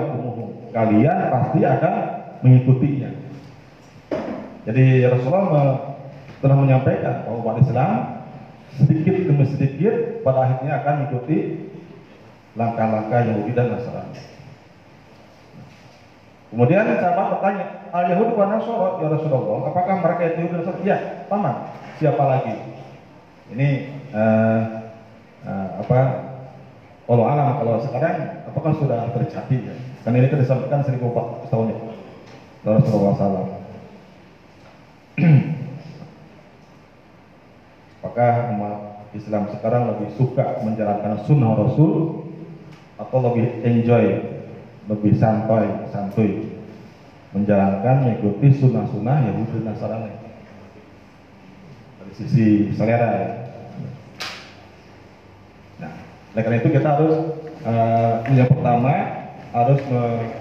kalian 0.72 1.18
pasti 1.30 1.60
akan 1.62 1.94
mengikutinya. 2.42 3.10
Jadi 4.64 5.04
Rasulullah 5.04 5.92
telah 6.40 6.56
menyampaikan 6.56 7.28
bahwa 7.28 7.60
Islam 7.60 8.13
sedikit 8.78 9.14
demi 9.30 9.44
sedikit 9.46 9.94
pada 10.26 10.38
akhirnya 10.46 10.72
akan 10.82 10.94
mengikuti 11.04 11.38
langkah-langkah 12.54 13.20
Yahudi 13.26 13.52
dan 13.54 13.66
Nasrani. 13.74 14.22
Kemudian 16.54 16.86
sahabat 16.86 17.26
bertanya, 17.34 17.66
al 17.90 18.04
Yahudi 18.14 18.32
wa 18.38 18.46
Nasoro 18.46 19.02
ya 19.02 19.10
Rasulullah, 19.10 19.74
apakah 19.74 19.94
mereka 19.98 20.22
itu 20.22 20.38
Yahudi 20.46 20.54
Nasoro? 20.62 20.78
Ya, 20.86 21.26
paman. 21.26 21.54
Siapa 21.98 22.22
lagi? 22.22 22.54
Ini 23.54 23.68
uh, 24.14 24.60
uh, 25.46 25.68
apa? 25.82 25.98
Allah 27.04 27.26
alam 27.36 27.60
kalau 27.60 27.76
sekarang 27.84 28.16
apakah 28.48 28.72
sudah 28.80 29.12
terjadi 29.12 29.56
ya? 29.60 29.74
Karena 30.06 30.24
ini 30.24 30.32
kan 30.32 30.40
disampaikan 30.40 30.80
1400 30.80 31.52
tahun 31.52 31.66
ya. 31.74 31.78
Rasulullah 32.64 33.12
SAW. 33.18 33.48
Apakah 38.04 38.52
umat 38.52 38.76
Islam 39.16 39.48
sekarang 39.48 39.96
lebih 39.96 40.12
suka 40.20 40.60
menjalankan 40.60 41.24
sunnah 41.24 41.56
Rasul 41.56 42.20
atau 43.00 43.18
lebih 43.32 43.64
enjoy, 43.64 44.04
lebih 44.92 45.16
santai, 45.16 45.88
santuy 45.88 46.52
menjalankan 47.32 48.04
mengikuti 48.04 48.60
sunnah-sunnah 48.60 49.24
Yahudi 49.24 49.64
Nasrani 49.64 50.12
dari 51.96 52.12
sisi 52.12 52.76
selera 52.76 53.10
ya. 53.16 53.30
Nah, 55.80 55.92
oleh 56.36 56.42
karena 56.44 56.60
itu 56.60 56.68
kita 56.76 56.88
harus 56.92 57.16
uh, 57.64 58.20
yang 58.36 58.52
pertama 58.52 58.92
harus 59.56 59.80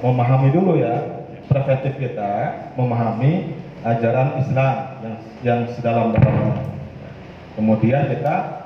memahami 0.04 0.52
dulu 0.52 0.84
ya 0.84 1.24
preventif 1.48 1.96
kita 1.96 2.68
memahami 2.76 3.56
ajaran 3.88 4.44
Islam 4.44 4.76
yang 5.00 5.16
yang 5.48 5.60
sedalam 5.72 6.12
dalamnya. 6.12 6.73
Kemudian 7.54 8.10
kita 8.10 8.66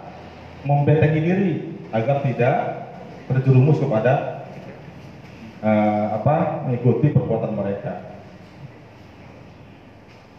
membentengi 0.64 1.20
diri 1.20 1.52
agar 1.92 2.24
tidak 2.24 2.56
berjerumus 3.28 3.80
kepada 3.80 4.44
uh, 5.64 6.06
apa 6.16 6.68
mengikuti 6.68 7.12
perbuatan 7.12 7.52
mereka. 7.56 8.16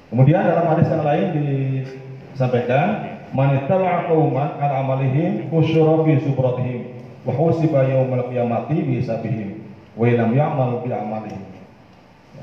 Kemudian 0.09 0.41
dalam 0.41 0.73
hadis 0.73 0.89
yang 0.89 1.05
lain 1.05 1.27
disampaikan 1.37 3.21
man 3.37 3.61
ittaba'a 3.61 4.09
qauman 4.09 4.57
ala 4.57 4.81
amalihim 4.81 5.53
khusyura 5.53 6.01
fi 6.09 6.17
subratihim 6.25 6.81
wa 7.29 7.33
husiba 7.37 7.85
yaumal 7.85 8.25
qiyamati 8.33 8.81
bi 8.81 9.05
hisabihim 9.05 9.69
wa 9.93 10.09
lam 10.09 10.33
ya'mal 10.33 10.81
bi 10.81 10.89
amalihim. 10.89 11.45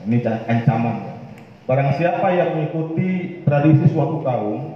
Ini 0.06 0.22
ancaman. 0.46 1.18
Barang 1.66 1.98
siapa 1.98 2.30
yang 2.38 2.54
mengikuti 2.54 3.42
tradisi 3.42 3.90
suatu 3.90 4.22
kaum, 4.22 4.75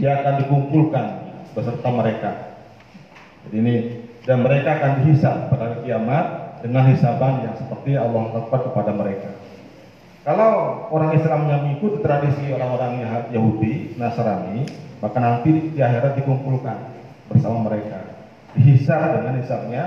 dia 0.00 0.20
akan 0.20 0.34
dikumpulkan 0.44 1.06
beserta 1.52 1.88
mereka. 1.92 2.30
Jadi 3.48 3.56
ini 3.58 3.74
dan 4.22 4.46
mereka 4.46 4.78
akan 4.78 4.92
dihisab 5.02 5.50
pada 5.50 5.82
kiamat 5.82 6.26
dengan 6.62 6.86
hisaban 6.94 7.42
yang 7.42 7.54
seperti 7.58 7.98
Allah 7.98 8.22
lakukan 8.30 8.70
kepada 8.70 8.94
mereka. 8.94 9.30
Kalau 10.22 10.86
orang 10.94 11.18
Islam 11.18 11.50
yang 11.50 11.66
mengikuti 11.66 11.98
tradisi 11.98 12.54
orang-orang 12.54 13.02
Yahudi, 13.34 13.98
Nasrani, 13.98 14.62
maka 15.02 15.18
nanti 15.18 15.74
di 15.74 15.80
akhirat 15.82 16.14
dikumpulkan 16.22 16.78
bersama 17.26 17.66
mereka, 17.66 18.06
dihisab 18.54 19.18
dengan 19.18 19.42
hisabnya 19.42 19.84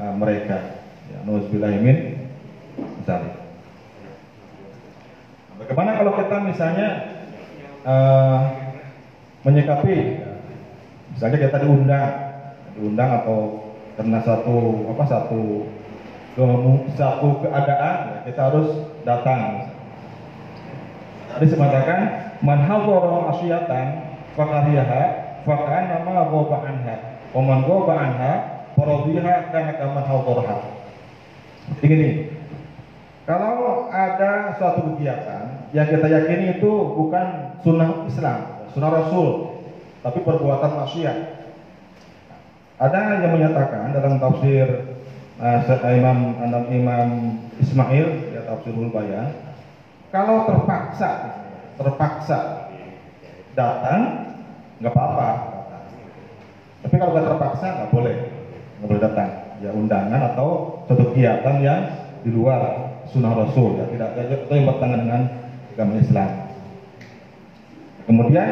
uh, 0.00 0.16
mereka. 0.16 0.80
Ya, 1.12 1.20
Nuzubillahimin 1.28 2.16
misalnya. 3.04 3.36
Bagaimana 5.60 6.00
kalau 6.00 6.12
kita 6.16 6.36
misalnya 6.48 6.88
uh, 7.84 8.63
menyikapi, 9.44 10.24
misalnya 11.12 11.38
kita 11.38 11.56
diundang, 11.60 12.10
diundang 12.74 13.10
atau 13.22 13.60
karena 13.94 14.18
satu 14.26 14.90
apa 14.90 15.04
satu 15.06 15.42
satu 16.98 17.28
keadaan 17.46 17.96
ya, 18.10 18.18
kita 18.26 18.40
harus 18.50 18.68
datang. 19.06 19.70
Tadi 21.30 21.46
sematakan 21.46 22.00
man 22.42 22.66
hawara 22.66 23.30
asyatan 23.36 23.86
fakariyaha 24.34 25.02
fakan 25.46 25.84
nama 25.92 26.26
ghaba 26.26 26.56
anha 26.66 26.96
wa 27.30 27.40
man 27.42 27.58
ghaba 27.62 27.94
anha 27.94 28.32
faradiha 28.74 29.34
kana 29.54 29.72
kama 29.78 30.02
hawaraha. 30.02 30.58
Begini, 31.78 32.34
kalau 33.24 33.88
ada 33.88 34.58
suatu 34.58 34.94
kegiatan 34.94 35.70
yang 35.72 35.86
kita 35.88 36.06
yakini 36.06 36.58
itu 36.60 36.72
bukan 36.98 37.56
sunnah 37.62 38.04
Islam, 38.10 38.53
sunnah 38.74 38.90
Rasul, 38.90 39.54
tapi 40.02 40.20
perbuatan 40.26 40.82
maksiat. 40.82 41.18
Ada 42.74 43.22
yang 43.22 43.38
menyatakan 43.38 43.94
dalam 43.94 44.18
tafsir 44.18 44.66
uh, 45.38 45.94
Imam 45.94 46.34
Imam 46.68 47.08
Ismail 47.62 48.34
ya 48.34 48.42
tafsirul 48.50 48.90
bayan, 48.90 49.30
kalau 50.10 50.42
terpaksa 50.42 51.10
terpaksa 51.78 52.70
datang 53.54 54.34
nggak 54.82 54.90
apa-apa, 54.90 55.30
tapi 56.82 56.94
kalau 56.98 57.14
nggak 57.14 57.26
terpaksa 57.30 57.66
nggak 57.78 57.90
boleh 57.94 58.16
nggak 58.82 58.88
boleh 58.90 59.02
datang. 59.02 59.30
Ya 59.62 59.70
undangan 59.70 60.34
atau 60.34 60.82
suatu 60.90 61.14
kegiatan 61.14 61.62
yang 61.62 61.80
di 62.26 62.34
luar 62.34 62.90
sunnah 63.08 63.32
Rasul 63.32 63.78
ya 63.80 63.86
tidak 63.86 64.18
itu 64.18 64.50
yang 64.50 64.66
bertentangan 64.66 65.00
dengan 65.00 65.22
agama 65.72 65.94
Islam. 66.02 66.43
Kemudian 68.04 68.48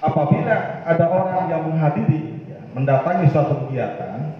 apabila 0.00 0.56
ada 0.86 1.04
orang 1.10 1.50
yang 1.50 1.62
menghadiri 1.66 2.46
ya, 2.46 2.58
mendatangi 2.72 3.26
suatu 3.34 3.66
kegiatan 3.66 4.38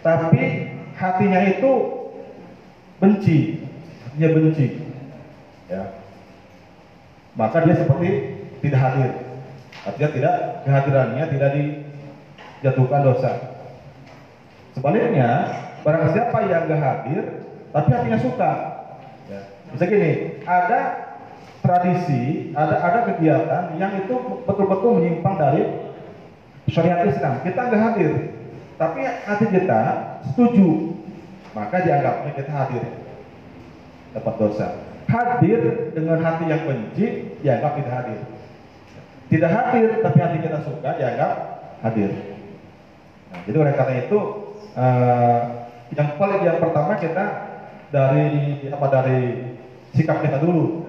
tapi 0.00 0.72
hatinya 0.96 1.40
itu 1.44 1.72
benci, 2.96 3.60
dia 4.16 4.32
benci, 4.32 4.80
ya 5.68 6.06
maka 7.36 7.62
dia 7.62 7.76
seperti 7.76 8.08
tidak 8.64 8.80
hadir. 8.80 9.12
Artinya 9.84 10.10
tidak 10.10 10.34
kehadirannya 10.64 11.24
tidak 11.30 11.50
dijatuhkan 11.54 13.00
dosa. 13.04 13.32
Sebaliknya, 14.72 15.30
barang 15.84 16.12
siapa 16.16 16.38
yang 16.48 16.68
gak 16.68 16.80
hadir, 16.80 17.22
tapi 17.70 17.88
hatinya 17.92 18.18
suka. 18.18 18.52
Ya. 19.28 19.40
Bisa 19.72 19.84
gini, 19.86 20.40
ada 20.48 21.05
tradisi, 21.62 22.52
ada 22.52 22.76
ada 22.80 22.98
kegiatan 23.12 23.76
yang 23.80 23.92
itu 24.04 24.14
betul-betul 24.44 25.00
menyimpang 25.00 25.36
dari 25.40 25.62
syariat 26.68 27.06
Islam. 27.06 27.40
Kita 27.42 27.60
nggak 27.70 27.82
hadir, 27.92 28.12
tapi 28.76 29.00
hati 29.04 29.46
kita 29.50 29.80
setuju, 30.32 30.96
maka 31.56 31.80
dianggapnya 31.82 32.32
kita 32.36 32.52
hadir, 32.52 32.84
dapat 34.16 34.34
dosa. 34.36 34.68
Hadir 35.06 35.94
dengan 35.94 36.18
hati 36.18 36.44
yang 36.50 36.62
benci, 36.66 37.38
dianggap 37.40 37.78
tidak 37.78 37.94
hadir. 37.94 38.20
Tidak 39.26 39.50
hadir, 39.50 39.88
tapi 40.02 40.18
hati 40.18 40.38
kita 40.42 40.58
suka, 40.66 40.90
dianggap 40.98 41.32
hadir. 41.82 42.10
Nah, 43.30 43.40
jadi 43.46 43.56
oleh 43.58 43.74
karena 43.74 43.94
itu, 44.06 44.18
uh, 44.74 45.40
yang 45.94 46.08
paling 46.18 46.42
yang 46.42 46.58
pertama 46.58 46.98
kita 46.98 47.24
dari 47.94 48.66
apa 48.74 48.86
dari 48.90 49.22
sikap 49.94 50.18
kita 50.22 50.42
dulu 50.42 50.85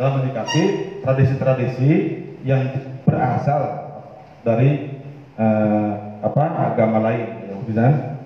dalam 0.00 0.24
menyikapi 0.24 0.62
tradisi-tradisi 1.04 1.92
yang 2.40 2.72
berasal 3.04 3.92
dari 4.40 4.96
uh, 5.36 6.24
apa 6.24 6.72
agama 6.72 7.04
lain 7.04 7.52
Yahudi 7.52 7.76
dan 7.76 8.16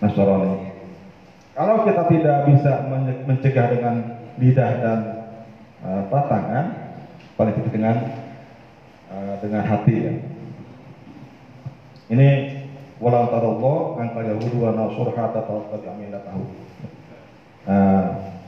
Nasrani. 0.00 0.72
Kalau 1.52 1.84
kita 1.84 2.08
tidak 2.08 2.48
bisa 2.48 2.88
mencegah 3.28 3.66
dengan 3.68 3.94
lidah 4.40 4.70
dan 4.80 4.98
uh, 5.84 6.08
tangan, 6.08 6.66
paling 7.36 7.52
tidak 7.52 7.72
dengan 7.76 7.96
uh, 9.12 9.36
dengan 9.44 9.62
hati 9.68 9.94
ya. 10.00 10.14
Ini 12.16 12.28
walau 12.96 13.28
tarallah 13.28 14.00
angka 14.08 14.24
Yahudi 14.24 14.56
wa 14.56 14.72
Nasrani 14.72 15.84
kami 15.84 16.08
tahu. 16.16 16.44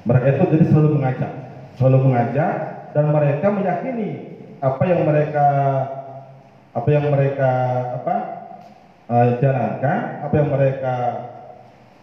Mereka 0.09 0.27
itu 0.35 0.45
jadi 0.57 0.65
selalu 0.73 0.99
mengajak, 0.99 1.52
selalu 1.83 1.99
mengajak 2.07 2.55
dan 2.95 3.11
mereka 3.11 3.47
meyakini 3.51 4.11
apa 4.63 4.83
yang 4.87 5.03
mereka 5.03 5.47
apa 6.71 6.89
yang 6.89 7.11
mereka 7.11 7.51
apa 7.99 8.17
uh, 9.11 9.27
jalankan, 9.43 9.99
apa 10.23 10.35
yang 10.39 10.49
mereka 10.49 10.95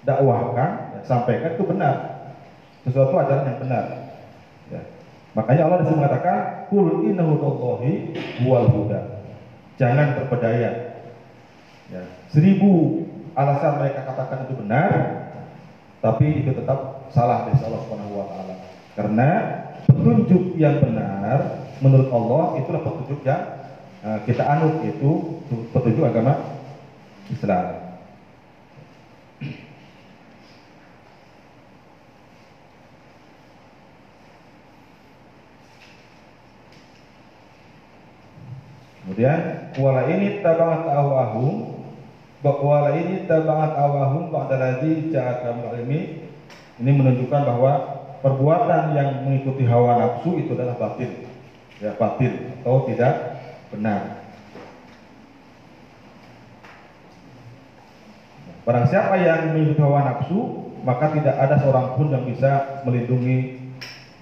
dakwahkan, 0.04 0.70
ya, 0.94 1.00
sampaikan 1.08 1.56
itu 1.56 1.64
benar, 1.64 1.96
sesuatu 2.84 3.16
ajaran 3.18 3.50
yang 3.50 3.60
benar. 3.64 3.84
Ya. 4.70 4.82
Makanya 5.34 5.62
Allah 5.66 5.78
di 5.82 5.86
sini 5.90 5.98
mengatakan, 6.04 6.38
Kul 6.70 7.08
innahudallahi 7.10 7.92
wal 8.46 8.68
huda. 8.70 9.02
Jangan 9.80 10.20
terpedaya. 10.20 10.72
Ya. 11.90 12.04
Seribu 12.30 13.04
alasan 13.34 13.80
mereka 13.82 14.06
katakan 14.06 14.46
itu 14.46 14.54
benar, 14.60 14.92
tapi 16.04 16.46
itu 16.46 16.52
tetap 16.54 17.10
salah 17.10 17.50
dari 17.50 17.58
Allah 17.64 17.82
Subhanahu 17.88 18.20
wa 18.22 18.26
taala. 18.30 18.56
Karena 18.94 19.30
petunjuk 20.00 20.56
yang 20.56 20.80
benar 20.80 21.68
menurut 21.84 22.08
Allah 22.08 22.56
itulah 22.64 22.82
petunjuk 22.88 23.20
yang 23.28 23.44
eh, 24.00 24.20
kita 24.24 24.44
anut 24.48 24.80
itu 24.88 25.44
petunjuk 25.76 26.08
agama 26.08 26.40
Islam. 27.28 27.92
Kemudian 39.04 39.40
wala 39.84 40.08
ini 40.08 40.40
tabangat 40.40 40.86
awahum 40.96 41.76
wala 42.40 42.96
ini 42.96 43.28
tabangat 43.28 43.76
awahum 43.76 44.32
ba'da 44.32 44.56
ladzi 44.56 45.12
ja'aka 45.12 45.60
ini 45.84 46.92
menunjukkan 46.96 47.42
bahwa 47.44 47.99
perbuatan 48.20 48.96
yang 48.96 49.24
mengikuti 49.26 49.64
hawa 49.68 50.00
nafsu 50.00 50.40
itu 50.40 50.52
adalah 50.56 50.76
batil. 50.78 51.12
Ya, 51.80 51.96
batil 51.96 52.34
atau 52.60 52.84
tidak 52.92 53.40
benar. 53.72 54.20
Barang 58.68 58.86
siapa 58.92 59.16
yang 59.18 59.56
mengikuti 59.56 59.82
hawa 59.82 60.04
nafsu, 60.04 60.70
maka 60.84 61.16
tidak 61.16 61.36
ada 61.40 61.56
seorang 61.64 61.96
pun 61.96 62.12
yang 62.12 62.28
bisa 62.28 62.84
melindungi 62.84 63.58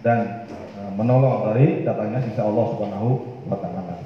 dan 0.06 0.46
e, 0.48 0.82
menolong 0.94 1.50
dari 1.52 1.82
datangnya 1.82 2.22
sisa 2.24 2.46
Allah 2.46 2.66
Subhanahu 2.72 3.10
wa 3.50 3.58
taala. 3.58 3.98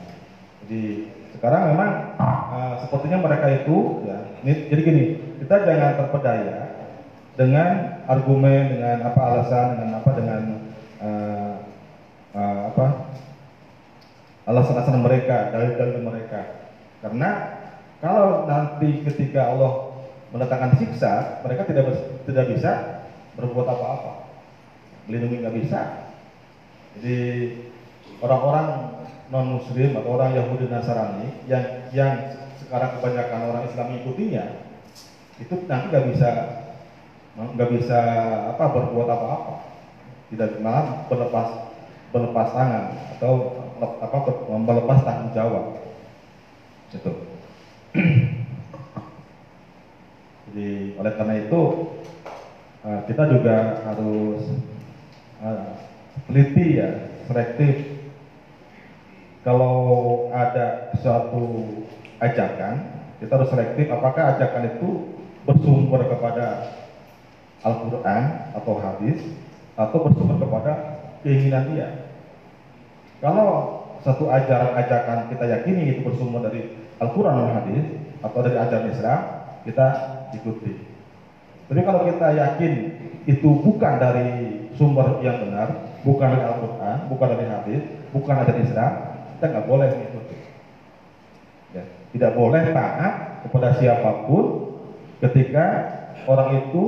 Jadi 0.66 1.12
sekarang 1.42 1.74
memang 1.74 1.90
uh, 2.22 2.78
sepertinya 2.86 3.18
mereka 3.24 3.50
itu 3.50 4.06
ya, 4.06 4.18
ini, 4.46 4.54
jadi 4.70 4.82
gini, 4.84 5.04
kita 5.42 5.56
jangan 5.66 5.92
terpedaya 5.98 6.71
dengan 7.40 8.04
argumen, 8.08 8.76
dengan 8.76 8.98
apa 9.08 9.22
alasan, 9.32 9.68
dengan 9.80 9.94
apa 10.04 10.12
dengan 10.18 10.42
uh, 11.00 11.56
uh, 12.36 12.60
apa 12.74 12.86
alasan-alasan 14.48 15.00
mereka, 15.00 15.54
dalil-dalil 15.56 16.02
mereka. 16.04 16.42
Karena 17.00 17.30
kalau 18.04 18.46
nanti 18.50 19.06
ketika 19.06 19.54
Allah 19.54 19.96
mendatangkan 20.34 20.76
siksa, 20.80 21.44
mereka 21.46 21.68
tidak 21.70 21.92
tidak 22.28 22.46
bisa 22.52 22.72
berbuat 23.40 23.68
apa-apa, 23.68 24.28
melindungi 25.08 25.40
nggak 25.40 25.58
bisa. 25.62 25.82
Jadi 27.00 27.20
orang-orang 28.20 28.68
non 29.32 29.56
muslim 29.56 29.96
atau 29.96 30.20
orang 30.20 30.36
Yahudi 30.36 30.68
Nasrani 30.68 31.48
yang 31.48 31.88
yang 31.96 32.36
sekarang 32.60 33.00
kebanyakan 33.00 33.40
orang 33.48 33.64
Islam 33.64 33.88
mengikutinya 33.96 34.46
itu 35.40 35.56
nanti 35.72 35.86
nggak 35.88 36.08
bisa 36.12 36.30
nggak 37.36 37.72
bisa 37.80 38.00
apa 38.56 38.64
berbuat 38.76 39.08
apa-apa. 39.08 39.56
Tidak 40.32 40.60
malah 40.64 41.08
berlepas 41.08 41.72
berlepas 42.12 42.50
tangan 42.52 42.86
atau 43.18 43.56
apa 43.80 44.18
berlepas 44.68 45.00
tanggung 45.08 45.32
jawab. 45.32 45.80
Itu 46.92 47.12
jadi 50.52 51.00
oleh 51.00 51.14
karena 51.16 51.36
itu 51.40 51.62
eh, 52.84 53.00
kita 53.08 53.24
juga 53.32 53.80
harus 53.88 54.42
eh, 55.40 55.72
teliti 56.28 56.80
ya 56.84 56.90
selektif. 57.32 58.04
Kalau 59.42 60.30
ada 60.30 60.94
suatu 61.02 61.66
ajakan, 62.22 62.76
kita 63.18 63.32
harus 63.34 63.50
selektif 63.50 63.90
apakah 63.90 64.38
ajakan 64.38 64.78
itu 64.78 64.90
bersumber 65.50 66.06
kepada 66.06 66.78
Al-Quran 67.62 68.22
atau 68.58 68.74
hadis 68.82 69.20
atau 69.78 69.98
bersumber 70.06 70.38
kepada 70.42 70.72
keinginan 71.22 71.74
dia. 71.74 71.88
Kalau 73.22 73.82
satu 74.02 74.34
ajaran 74.34 74.74
ajakan 74.74 75.30
kita 75.30 75.46
yakini 75.46 75.94
itu 75.94 76.02
bersumber 76.02 76.50
dari 76.50 76.74
Al-Quran 76.98 77.38
atau 77.38 77.54
hadis 77.54 77.86
atau 78.22 78.40
dari 78.42 78.58
ajaran 78.58 78.90
Islam, 78.90 79.20
kita 79.66 79.88
ikuti. 80.34 80.74
Tapi 81.70 81.82
kalau 81.86 82.02
kita 82.10 82.28
yakin 82.34 82.74
itu 83.30 83.50
bukan 83.62 83.94
dari 84.02 84.30
sumber 84.74 85.22
yang 85.22 85.38
benar, 85.46 85.94
bukan 86.02 86.28
dari 86.34 86.46
Al-Quran, 86.50 86.98
bukan 87.08 87.28
dari 87.38 87.46
hadis, 87.46 87.82
bukan 88.10 88.36
dari 88.42 88.60
Islam, 88.66 88.92
kita 89.38 89.46
nggak 89.54 89.68
boleh 89.70 89.88
mengikuti. 89.94 90.38
Ya, 91.78 91.84
tidak 92.18 92.32
boleh 92.34 92.64
taat 92.74 93.14
kepada 93.46 93.70
siapa 93.78 94.26
pun 94.26 94.46
ketika 95.22 95.66
orang 96.26 96.66
itu 96.66 96.84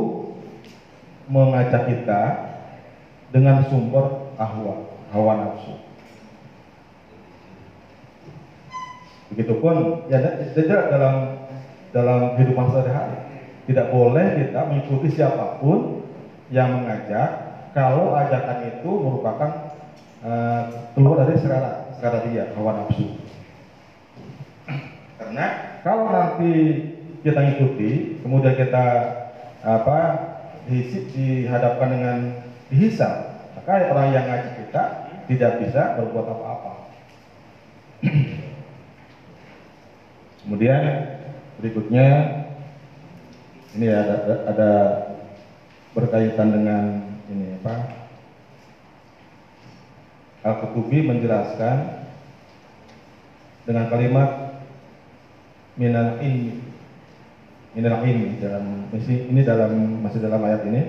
mengajak 1.28 1.88
kita 1.88 2.22
dengan 3.32 3.66
sumber 3.68 4.36
ahwa, 4.38 4.88
hawa 5.10 5.34
nafsu. 5.40 5.74
Begitupun 9.34 10.06
ya 10.14 10.22
tidak 10.54 10.94
dalam 10.94 11.16
dalam 11.90 12.38
kehidupan 12.38 12.70
sehari-hari. 12.70 13.18
Tidak 13.64 13.88
boleh 13.96 14.44
kita 14.44 14.60
mengikuti 14.68 15.08
siapa 15.16 15.58
pun 15.64 16.04
yang 16.52 16.84
mengajak 16.84 17.30
kalau 17.72 18.14
ajakan 18.14 18.70
itu 18.70 18.92
merupakan 18.92 19.52
uh, 20.22 20.64
keluar 20.94 21.26
dari 21.26 21.40
selera 21.40 21.98
karena 21.98 22.20
dia 22.30 22.44
hawa 22.54 22.84
nafsu. 22.84 23.18
Karena 25.18 25.46
kalau 25.82 26.12
nanti 26.12 26.52
kita 27.24 27.40
ngikuti, 27.40 28.20
kemudian 28.22 28.54
kita 28.60 28.86
apa 29.64 30.00
dihadapkan 30.68 31.90
dengan 31.92 32.18
dihisap, 32.72 33.16
maka 33.60 33.92
orang 33.92 34.16
yang 34.16 34.26
ngaji 34.28 34.50
kita 34.64 34.84
tidak 35.28 35.52
bisa 35.64 35.96
berbuat 36.00 36.26
apa-apa. 36.28 36.74
Kemudian 40.44 40.82
berikutnya 41.60 42.08
ini 43.74 43.88
ada, 43.88 44.16
ada 44.52 44.72
berkaitan 45.96 46.52
dengan 46.52 46.84
ini 47.32 47.58
apa 47.64 47.76
Al-Qutubi 50.44 51.08
menjelaskan 51.08 52.04
dengan 53.64 53.88
kalimat 53.88 54.60
minal 55.80 56.20
ilmi 56.20 56.73
minal 57.74 58.06
ilmi 58.06 58.38
dalam 58.38 58.88
ini 58.94 59.42
dalam 59.42 59.72
masih 60.06 60.22
dalam 60.22 60.42
ayat 60.46 60.62
ini. 60.70 60.82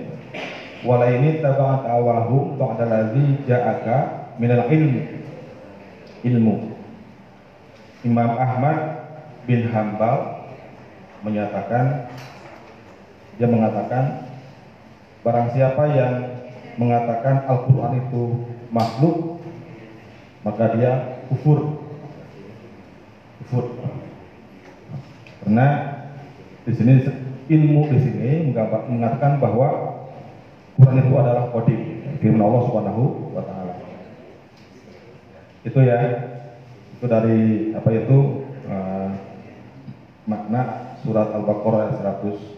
Wala 0.85 1.09
ini 1.09 1.41
tabaat 1.41 1.89
awahu 1.89 2.61
ba'da 2.61 2.85
ladzi 2.85 3.41
ja'aka 3.49 3.97
minal 4.37 4.69
ilmi. 4.69 5.25
Ilmu. 6.21 6.55
Imam 8.05 8.31
Ahmad 8.37 8.77
bin 9.49 9.65
Hambal 9.73 10.45
menyatakan 11.25 12.05
dia 13.41 13.49
mengatakan 13.49 14.29
barang 15.25 15.47
siapa 15.57 15.83
yang 15.89 16.13
mengatakan 16.77 17.49
Al-Qur'an 17.49 17.97
itu 17.97 18.45
makhluk 18.69 19.41
maka 20.45 20.77
dia 20.77 21.17
kufur. 21.33 21.81
Kufur. 23.41 23.73
Karena 25.41 25.94
di 26.65 26.73
sini 26.73 27.05
ilmu 27.45 27.81
di 27.93 27.99
sini 28.01 28.29
mengatakan 28.89 29.37
bahwa 29.37 30.01
Quran 30.75 30.97
itu 31.05 31.13
adalah 31.15 31.53
kodim 31.53 31.81
firman 32.19 32.41
Allah 32.41 32.61
Subhanahu 32.67 33.03
wa 33.31 33.43
taala. 33.45 33.73
Itu 35.63 35.79
ya. 35.85 35.99
Itu 36.95 37.05
dari 37.05 37.71
apa 37.75 37.89
itu 37.91 38.17
uh, 38.65 39.07
makna 40.25 40.95
surat 41.05 41.29
Al-Baqarah 41.31 42.01
ayat 42.01 42.17
120. 42.25 42.49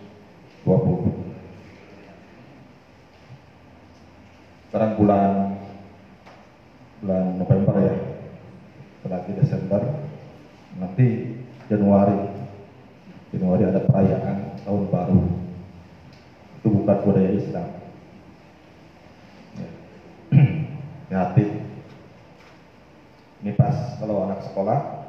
Sekarang 4.71 4.91
bulan 4.95 5.31
bulan 7.01 7.25
November 7.37 7.75
ya 7.81 7.95
lagi 9.07 9.31
Desember 9.39 9.79
nanti 10.75 11.39
Januari 11.71 12.36
Januari 13.37 13.63
ada 13.69 13.85
perayaan 13.85 14.57
tahun 14.65 14.83
baru 14.89 15.21
itu 16.57 16.67
bukan 16.73 16.97
budaya 17.05 17.31
Islam 17.37 17.67
ya. 19.53 19.69
hati 21.21 21.45
ini 23.45 23.51
pas 23.53 24.01
kalau 24.01 24.25
anak 24.25 24.41
sekolah 24.41 25.07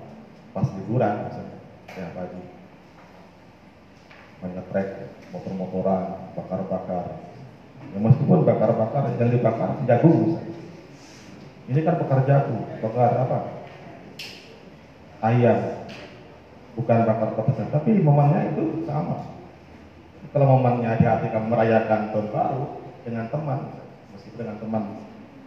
pas 0.53 0.69
liburan 0.77 1.15
misalnya 1.25 1.57
ya 1.97 2.07
pagi 2.13 2.43
banyak 4.39 4.65
trek 4.71 4.89
motor-motoran 5.33 6.37
bakar-bakar 6.37 7.05
ya 7.97 7.99
meskipun 7.99 8.45
bakar-bakar 8.45 9.17
yang 9.17 9.33
dibakar 9.33 9.81
jagung 9.89 10.37
misalnya 10.37 10.59
ini 11.69 11.85
kan 11.85 12.01
pekerjaku, 12.01 12.81
bakar 12.81 13.29
apa? 13.29 13.39
Ayam. 15.21 15.85
Bukan 16.79 16.99
bakar 17.11 17.35
petasan, 17.35 17.75
tapi 17.75 17.99
momennya 17.99 18.55
itu 18.55 18.87
sama. 18.87 19.35
Kalau 20.31 20.47
momennya 20.47 20.95
di 20.95 21.05
hati 21.05 21.27
kamu 21.35 21.51
merayakan 21.51 22.15
tahun 22.15 22.29
baru 22.31 22.65
dengan 23.03 23.27
teman, 23.35 23.61
meskipun 24.15 24.39
dengan 24.39 24.59
teman 24.63 24.85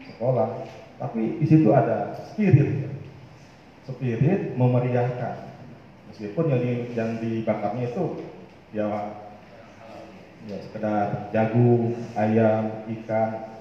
sekolah, 0.04 0.68
tapi 1.00 1.40
di 1.40 1.46
situ 1.48 1.72
ada 1.72 2.20
spirit, 2.28 2.92
spirit 3.88 4.60
memeriahkan. 4.60 5.56
Meskipun 6.12 6.52
yang 6.52 6.60
di, 6.60 6.72
yang 6.92 7.12
dibakarnya 7.24 7.96
itu 7.96 8.04
ya 8.76 9.16
ya 10.52 10.58
sekedar 10.68 11.32
jagung, 11.32 11.96
ayam, 12.18 12.84
ikan, 12.92 13.52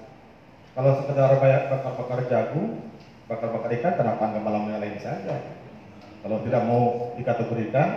kalau 0.71 1.03
sekedar 1.03 1.35
bakar-bakar 1.37 2.19
jagung, 2.31 2.91
bakar-bakar 3.27 3.69
ikan, 3.79 3.93
kenapa 3.99 4.23
nggak 4.31 4.43
malam 4.43 4.71
yang 4.71 4.79
lain 4.79 4.97
saja? 5.03 5.60
Kalau 6.21 6.37
tidak 6.45 6.61
mau 6.69 7.13
dikategorikan, 7.17 7.89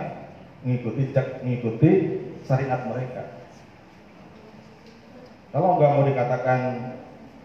mengikuti 0.65 1.13
mengikuti 1.45 1.91
syariat 2.45 2.81
mereka. 2.89 3.23
Kalau 5.53 5.77
nggak 5.77 5.91
mau 5.93 6.03
dikatakan 6.03 6.59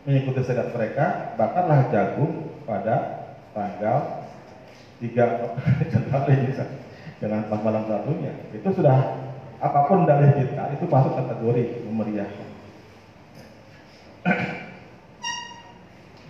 mengikuti 0.09 0.41
syariat 0.41 0.73
mereka, 0.73 1.37
bakarlah 1.37 1.93
jagung 1.93 2.49
pada 2.65 2.97
tanggal 3.53 4.25
3 5.01 5.13
Januari 5.93 6.35
jangan 7.21 7.41
pas 7.53 7.61
malam 7.61 7.85
satunya. 7.85 8.33
Itu 8.57 8.69
sudah 8.73 9.21
apa 9.61 9.81
pun 9.85 10.09
dari 10.09 10.33
kita 10.41 10.73
itu 10.73 10.89
masuk 10.89 11.13
kategori 11.21 11.85
memeriahkan. 11.85 12.49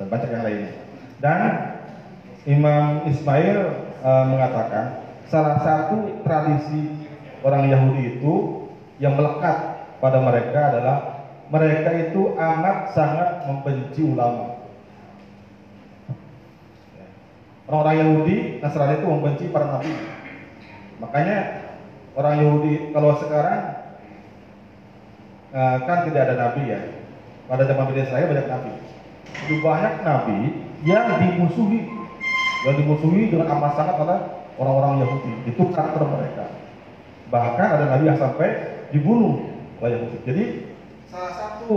Dan 0.03 0.07
banyak 0.11 0.31
yang 0.35 0.43
lainnya. 0.43 0.73
Dan 1.23 1.43
Imam 2.49 3.07
Ismail 3.07 3.80
e, 4.01 4.11
mengatakan 4.27 5.05
salah 5.31 5.61
satu 5.63 6.25
tradisi 6.27 7.07
orang 7.45 7.71
Yahudi 7.71 8.19
itu 8.19 8.35
yang 9.01 9.17
melekat 9.17 9.87
pada 10.01 10.19
mereka 10.21 10.61
adalah 10.75 10.97
mereka 11.51 11.91
itu 11.93 12.39
amat 12.39 12.95
sangat 12.95 13.43
membenci 13.45 14.07
ulama. 14.07 14.61
Orang-orang 17.71 17.97
Yahudi, 18.03 18.37
Nasrani 18.59 18.99
itu 18.99 19.07
membenci 19.07 19.45
para 19.51 19.67
nabi. 19.67 19.95
Makanya 20.99 21.39
orang 22.19 22.35
Yahudi 22.43 22.91
kalau 22.91 23.15
sekarang 23.23 23.61
uh, 25.55 25.77
kan 25.87 25.99
tidak 26.07 26.23
ada 26.27 26.35
nabi 26.35 26.63
ya. 26.67 26.81
Pada 27.47 27.67
zaman 27.67 27.91
Bani 27.91 28.03
Israel 28.03 28.31
banyak 28.31 28.47
nabi. 28.47 28.73
Itu 29.47 29.55
banyak 29.63 29.95
nabi 30.07 30.39
yang 30.87 31.07
dimusuhi, 31.19 31.87
yang 32.67 32.75
dimusuhi 32.77 33.33
dengan 33.33 33.49
amat 33.57 33.73
sangat 33.77 33.97
oleh 34.01 34.19
orang-orang 34.61 35.05
Yahudi. 35.05 35.33
Itu 35.49 35.73
karakter 35.73 36.05
mereka. 36.05 36.45
Bahkan 37.33 37.69
ada 37.79 37.85
nabi 37.89 38.05
yang 38.11 38.21
sampai 38.21 38.49
dibunuh 38.93 39.41
oleh 39.81 39.91
Yahudi. 39.97 40.17
Jadi 40.29 40.45
salah 41.09 41.33
satu 41.37 41.77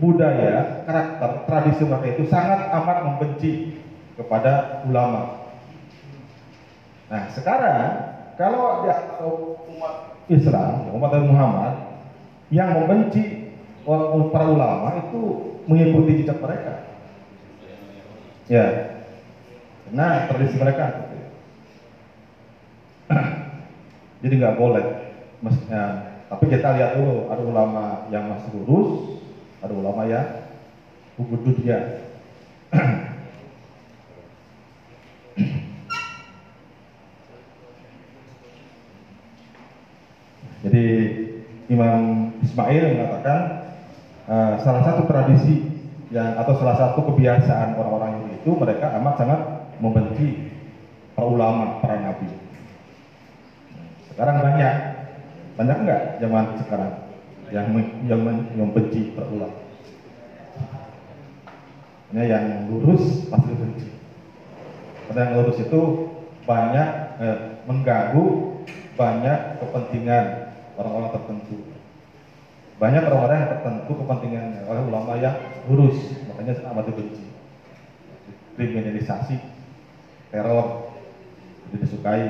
budaya, 0.00 0.84
karakter, 0.84 1.30
tradisi 1.48 1.82
mereka 1.84 2.06
itu 2.12 2.24
sangat 2.28 2.68
amat 2.72 2.98
membenci 3.04 3.80
kepada 4.16 4.84
ulama. 4.88 5.48
Nah 7.08 7.28
sekarang 7.32 7.84
kalau 8.36 8.84
dia 8.84 8.96
umat 9.76 9.94
Islam, 10.28 10.92
umat 10.96 11.12
Muhammad 11.24 11.74
yang 12.52 12.76
membenci 12.76 13.52
para 14.30 14.46
ulama 14.46 14.88
itu 15.06 15.20
mengikuti 15.64 16.22
jejak 16.22 16.38
mereka. 16.40 16.86
Ya, 18.50 18.66
nah 19.94 20.26
tradisi 20.30 20.56
mereka. 20.58 21.10
Jadi 24.22 24.34
nggak 24.36 24.58
boleh, 24.60 24.86
Maksudnya, 25.40 25.84
tapi 26.28 26.52
kita 26.52 26.76
lihat 26.76 27.00
dulu 27.00 27.32
ada 27.32 27.40
ulama 27.40 28.04
yang 28.12 28.28
masih 28.28 28.52
lurus, 28.60 29.24
ada 29.64 29.72
ulama 29.72 30.04
yang 30.04 30.52
bubut 31.16 31.56
dia. 31.64 32.04
Jadi 40.60 40.84
Imam 41.72 42.28
Ismail 42.44 43.00
mengatakan 43.00 43.40
uh, 44.28 44.60
salah 44.60 44.84
satu 44.84 45.08
tradisi 45.08 45.72
yang 46.12 46.36
atau 46.36 46.52
salah 46.60 46.76
satu 46.76 47.00
kebiasaan 47.08 47.80
orang-orang 47.80 48.28
itu 48.36 48.52
mereka 48.52 48.92
amat 49.00 49.14
sangat 49.16 49.40
membenci 49.80 50.52
para 51.16 51.26
ulama, 51.26 51.80
para 51.80 51.96
nabi. 51.98 52.28
Sekarang 54.12 54.44
banyak, 54.44 54.74
banyak 55.56 55.76
enggak 55.80 56.02
zaman 56.20 56.44
sekarang 56.60 56.92
yang 57.50 57.66
yang 58.06 58.20
membenci 58.54 59.16
para 59.16 59.26
ulama? 59.32 59.58
Ini 62.10 62.26
yang 62.26 62.46
lurus 62.70 63.26
pasti 63.30 63.54
benci. 63.54 63.88
Karena 65.08 65.20
yang 65.30 65.34
lurus 65.42 65.58
itu 65.62 65.80
banyak 66.46 66.88
eh, 67.22 67.38
mengganggu 67.66 68.26
banyak 68.98 69.38
kepentingan 69.62 70.24
orang-orang 70.76 71.10
tertentu. 71.14 71.56
Banyak 72.80 73.02
orang-orang 73.06 73.36
yang 73.44 73.50
tertentu 73.56 73.92
kepentingannya 73.92 74.60
oleh 74.64 74.82
ulama 74.88 75.12
yang 75.20 75.36
lurus, 75.68 76.00
makanya 76.28 76.56
amat 76.72 76.84
dibenci. 76.88 77.24
Kriminalisasi, 78.56 79.36
teror, 80.30 80.94
tidak 81.66 81.80
disukai. 81.84 82.26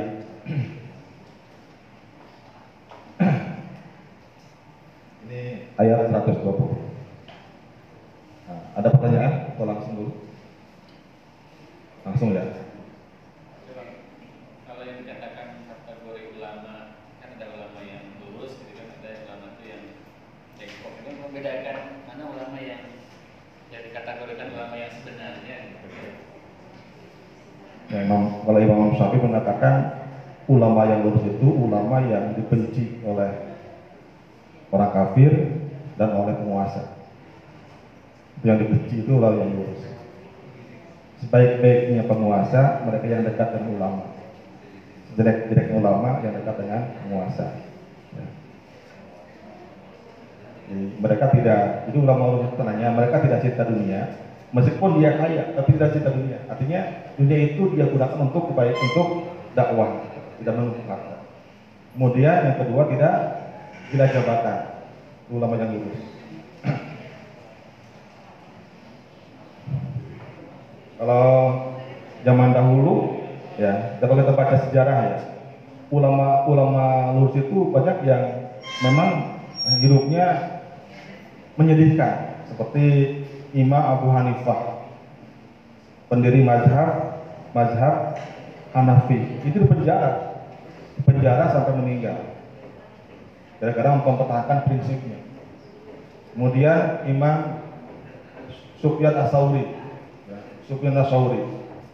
Ini 5.29 5.41
ayat 5.77 6.09
120. 6.09 6.41
Nah, 8.49 8.61
ada 8.75 8.89
pertanyaan 8.89 9.53
atau 9.53 9.65
langsung 9.69 9.93
dulu? 9.95 10.13
Langsung 12.09 12.33
ya. 12.33 12.45
membedakan 21.31 22.11
mana 22.11 22.27
ulama 22.27 22.59
yang 22.59 22.91
yang 23.71 23.83
dikategorikan 23.87 24.51
ulama 24.51 24.75
yang 24.75 24.91
sebenarnya. 24.91 25.79
Ya, 27.91 28.07
Imam, 28.07 28.47
kalau 28.47 28.59
Imam 28.63 28.95
Syafi'i 28.95 29.19
mengatakan 29.19 29.99
ulama 30.47 30.87
yang 30.87 31.03
lurus 31.03 31.27
itu 31.27 31.49
ulama 31.51 31.99
yang 32.07 32.39
dibenci 32.39 33.03
oleh 33.03 33.35
orang 34.71 34.91
kafir 34.95 35.33
dan 35.99 36.15
oleh 36.15 36.39
penguasa. 36.39 36.87
Yang 38.47 38.57
dibenci 38.63 38.95
itu 39.03 39.11
ulama 39.11 39.43
yang 39.43 39.53
lurus. 39.59 39.83
Sebaik-baiknya 41.21 42.07
penguasa 42.07 42.87
mereka 42.87 43.07
yang 43.11 43.27
dekat 43.27 43.49
dengan 43.59 43.71
ulama. 43.75 44.05
Jelek-jeleknya 45.19 45.75
ulama 45.75 46.23
yang 46.23 46.33
dekat 46.39 46.55
dengan 46.63 46.83
penguasa. 47.03 47.47
mereka 51.03 51.35
tidak 51.35 51.91
itu 51.91 51.99
ulama 51.99 52.31
ulama 52.31 52.55
tenanya 52.55 52.95
mereka 52.95 53.19
tidak 53.27 53.43
cinta 53.43 53.67
dunia 53.67 54.07
meskipun 54.51 54.99
dia 54.99 55.15
kaya 55.19 55.55
tapi 55.55 55.77
tidak 55.77 55.93
cinta 55.95 56.11
dunia. 56.15 56.39
Artinya 56.51 56.81
dunia 57.19 57.39
itu 57.55 57.63
dia 57.75 57.87
gunakan 57.87 58.19
untuk 58.29 58.51
baik 58.55 58.77
untuk 58.77 59.31
dakwah. 59.55 60.07
Tidak 60.41 60.55
menuntut 60.57 60.85
harta 60.89 61.21
kemudian 61.95 62.47
yang 62.47 62.57
kedua 62.59 62.89
tidak 62.91 63.15
gila 63.91 64.07
jabatan. 64.09 64.59
Ulama 65.31 65.55
yang 65.63 65.79
lurus. 65.79 66.01
Kalau 70.99 71.31
zaman 72.27 72.51
dahulu 72.51 73.23
ya 73.57 73.97
kalau 74.03 74.17
kita 74.17 74.33
baca 74.37 74.57
sejarah 74.69 74.99
ya 75.07 75.19
ulama 75.93 76.45
ulama 76.49 77.13
lurus 77.17 77.37
itu 77.41 77.73
banyak 77.73 78.05
yang 78.05 78.53
memang 78.83 79.39
hidupnya 79.81 80.27
menyedihkan. 81.55 82.43
Seperti 82.51 83.20
Imam 83.55 83.83
Abu 83.83 84.07
Hanifah. 84.13 84.87
Pendiri 86.11 86.43
mazhab 86.43 87.23
mazhab 87.55 88.19
Hanafi. 88.75 89.43
Itu 89.47 89.63
dipenjara 89.67 90.39
penjara. 91.03 91.51
Sampai 91.55 91.75
meninggal. 91.79 92.19
Gara-gara 93.61 94.01
mempertahankan 94.01 94.59
prinsipnya. 94.67 95.21
Kemudian 96.33 97.05
Imam 97.11 97.61
Sufyan 98.81 99.13
Asauri 99.13 99.77
ya, 100.25 100.41
Sufyan 100.65 100.97
Asauri 100.97 101.43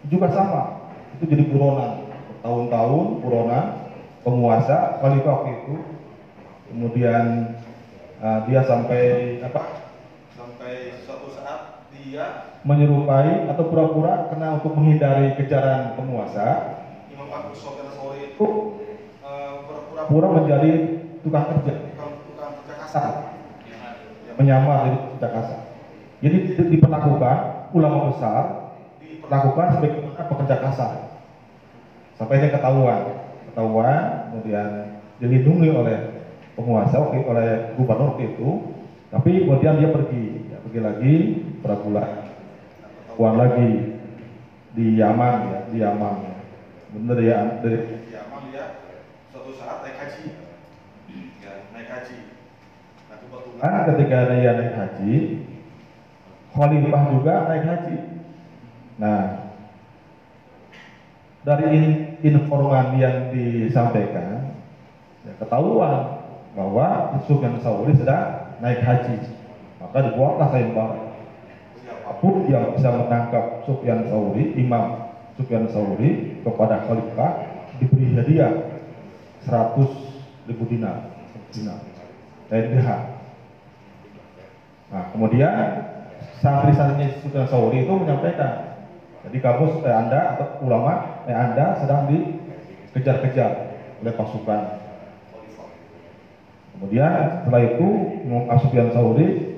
juga 0.06 0.30
sama. 0.30 0.92
Itu 1.18 1.26
jadi 1.26 1.48
buronan. 1.50 2.06
Tahun-tahun 2.44 3.06
buronan 3.26 3.64
penguasa 4.22 5.02
khalifah 5.02 5.32
waktu 5.42 5.50
itu. 5.58 5.74
Kemudian 6.70 7.54
uh, 8.22 8.38
dia 8.46 8.62
sampai 8.62 9.38
apa? 9.42 9.62
Sampai 10.34 11.02
suatu 11.02 11.30
saat 11.34 11.45
menyerupai 12.66 13.50
atau 13.50 13.64
pura-pura 13.70 14.30
karena 14.30 14.58
untuk 14.58 14.76
menghindari 14.76 15.34
kejaran 15.38 15.94
penguasa. 15.94 16.78
Imam 17.10 17.30
Abu 17.32 17.56
Sofyan 17.56 17.90
Sauri 17.94 18.34
itu 18.34 18.46
uh, 19.24 19.52
pura-pura 19.66 20.26
menjadi 20.42 20.70
tukang 21.24 21.46
kerja. 21.50 21.72
tukang, 21.90 22.12
tukang 22.30 22.52
kerja 22.62 22.74
kasar 22.86 23.12
menyamar 24.36 24.84
jadi 24.84 24.98
kerja 25.16 25.28
kasar 25.32 25.60
jadi 26.20 26.36
diperlakukan 26.76 27.36
ulama 27.72 28.12
besar 28.12 28.42
diperlakukan 29.00 29.66
sebagai 29.80 30.00
pekerja 30.12 30.56
kasar 30.60 30.92
sampai 32.16 32.40
dia 32.40 32.50
ketahuan. 32.52 33.00
Ketahuan 33.52 34.32
kemudian 34.32 34.68
dilindungi 35.20 35.68
oleh 35.72 35.98
penguasa 36.56 36.96
waktu 36.96 37.20
oleh 37.24 37.48
gubernur 37.76 38.16
itu. 38.20 38.72
Tapi 39.06 39.46
kemudian 39.46 39.78
dia 39.78 39.94
pergi 39.94 40.45
pergi 40.66 40.80
lagi 40.82 41.14
berapa 41.62 41.78
bulan 41.78 42.10
uang 43.14 43.36
lagi 43.38 43.70
di 44.74 44.98
Yaman 44.98 45.34
ya 45.46 45.58
di 45.70 45.78
Yaman 45.78 46.14
ya. 46.26 46.34
bener 46.90 47.18
ya 47.22 47.38
dari 47.62 48.02
Yaman 48.10 48.50
dia 48.50 48.82
suatu 49.30 49.54
saat 49.54 49.86
naik 49.86 49.94
haji. 49.94 50.26
Ya, 51.38 51.70
naik 51.70 51.86
haji. 51.86 52.18
Nah, 53.06 53.16
kebetulan 53.22 53.62
kan 53.62 53.82
ketika 53.94 54.18
dia 54.34 54.50
naik 54.58 54.74
haji 54.74 55.14
khalifah 56.50 57.02
juga 57.14 57.34
naik 57.46 57.64
haji 57.70 57.96
nah 58.98 59.22
dari 61.46 61.66
in- 61.78 62.02
informan 62.26 62.98
yang 62.98 63.30
disampaikan 63.30 64.50
ya 65.22 65.32
ketahuan 65.38 66.26
bahwa 66.58 67.20
Sufyan 67.30 67.62
Sauri 67.62 67.94
sedang 67.94 68.56
naik 68.58 68.82
haji 68.82 69.35
maka 69.96 70.12
dibuatlah 70.12 70.52
sayembara 70.52 70.96
siapa 71.80 72.20
pun 72.20 72.44
yang 72.52 72.76
bisa 72.76 72.92
menangkap 72.92 73.64
Sufyan 73.64 74.04
Sauri 74.12 74.52
Imam 74.60 75.08
Sufyan 75.40 75.64
Sauri 75.72 76.36
kepada 76.44 76.84
khalifah 76.84 77.32
diberi 77.80 78.12
hadiah 78.12 78.76
100 79.48 80.52
ribu 80.52 80.68
dinar 80.68 81.16
dinar. 81.48 81.80
Dan 82.52 82.76
dirham 82.76 83.02
Nah, 84.86 85.10
kemudian 85.10 85.56
santri-santri 86.44 87.16
Sultan 87.18 87.48
Sauri 87.50 87.82
itu 87.82 87.90
menyampaikan, 87.90 88.86
jadi 89.26 89.36
kamu 89.42 89.82
eh, 89.82 89.90
Anda 89.90 90.20
atau 90.38 90.62
ulama 90.62 91.24
eh, 91.26 91.34
Anda 91.34 91.74
sedang 91.82 92.06
dikejar-kejar 92.06 93.50
oleh 94.04 94.14
pasukan. 94.14 94.62
Kemudian 96.78 97.42
setelah 97.42 97.62
itu 97.66 97.88
Imam 98.30 98.46
Sufyan 98.62 98.94
Sauri 98.94 99.55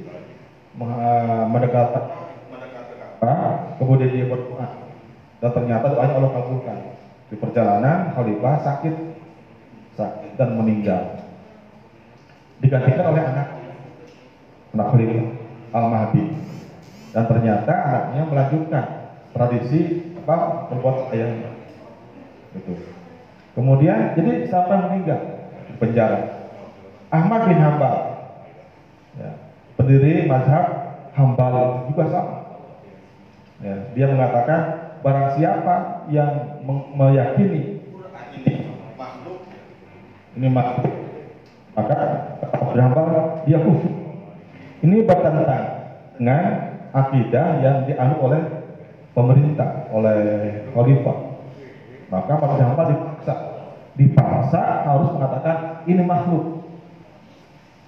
mendekat 0.78 1.42
mendekat 1.42 1.74
Ka'bah. 1.74 2.04
Ka'bah, 3.18 3.50
kemudian 3.82 4.10
dia 4.14 4.26
berdoa 4.30 4.66
dan 5.38 5.50
ternyata 5.54 5.86
doanya 5.90 6.14
Allah 6.18 6.32
kabulkan. 6.34 6.78
Di 7.28 7.36
perjalanan 7.36 8.16
Khalifah 8.16 8.56
sakit, 8.64 8.94
sakit 9.98 10.32
dan 10.40 10.56
meninggal. 10.56 11.28
Digantikan 12.62 13.12
oleh 13.12 13.22
anak 13.22 13.48
anak 14.72 14.86
Khalifah 14.94 15.26
Al 15.74 15.86
Mahdi 15.92 16.24
dan 17.12 17.24
ternyata 17.28 17.72
anaknya 17.72 18.22
melanjutkan 18.30 18.84
tradisi 19.36 20.14
apa 20.24 20.70
berbuat 20.72 21.12
ayahnya. 21.12 21.50
Gitu. 22.56 22.72
Kemudian 23.52 24.14
jadi 24.16 24.46
sampai 24.48 24.76
meninggal 24.88 25.20
di 25.68 25.74
penjara. 25.76 26.48
Ahmad 27.08 27.48
bin 27.48 27.56
Hambal, 27.56 27.96
ya, 29.16 29.47
pendiri 29.88 30.28
mazhab 30.28 30.66
Hambal 31.16 31.88
juga 31.88 32.04
sama. 32.12 32.34
Ya, 33.64 33.74
dia 33.96 34.06
mengatakan 34.12 34.60
barang 35.00 35.40
siapa 35.40 36.04
yang 36.12 36.60
meyakini 36.94 37.80
ini 40.38 40.46
makhluk 40.52 40.92
maka 41.74 41.96
berhambal 42.70 43.42
dia 43.48 43.58
kufur. 43.64 43.90
Ini 44.84 45.02
bertentang 45.02 45.64
dengan 46.14 46.44
akidah 46.94 47.46
yang 47.64 47.76
dianut 47.88 48.18
oleh 48.22 48.42
pemerintah, 49.16 49.90
oleh 49.90 50.20
khalifah. 50.70 51.18
Maka 52.14 52.32
Hanbal 52.38 52.86
dipaksa, 52.94 53.34
dipaksa 53.98 54.62
harus 54.86 55.10
mengatakan 55.18 55.82
ini 55.90 56.02
makhluk. 56.06 56.62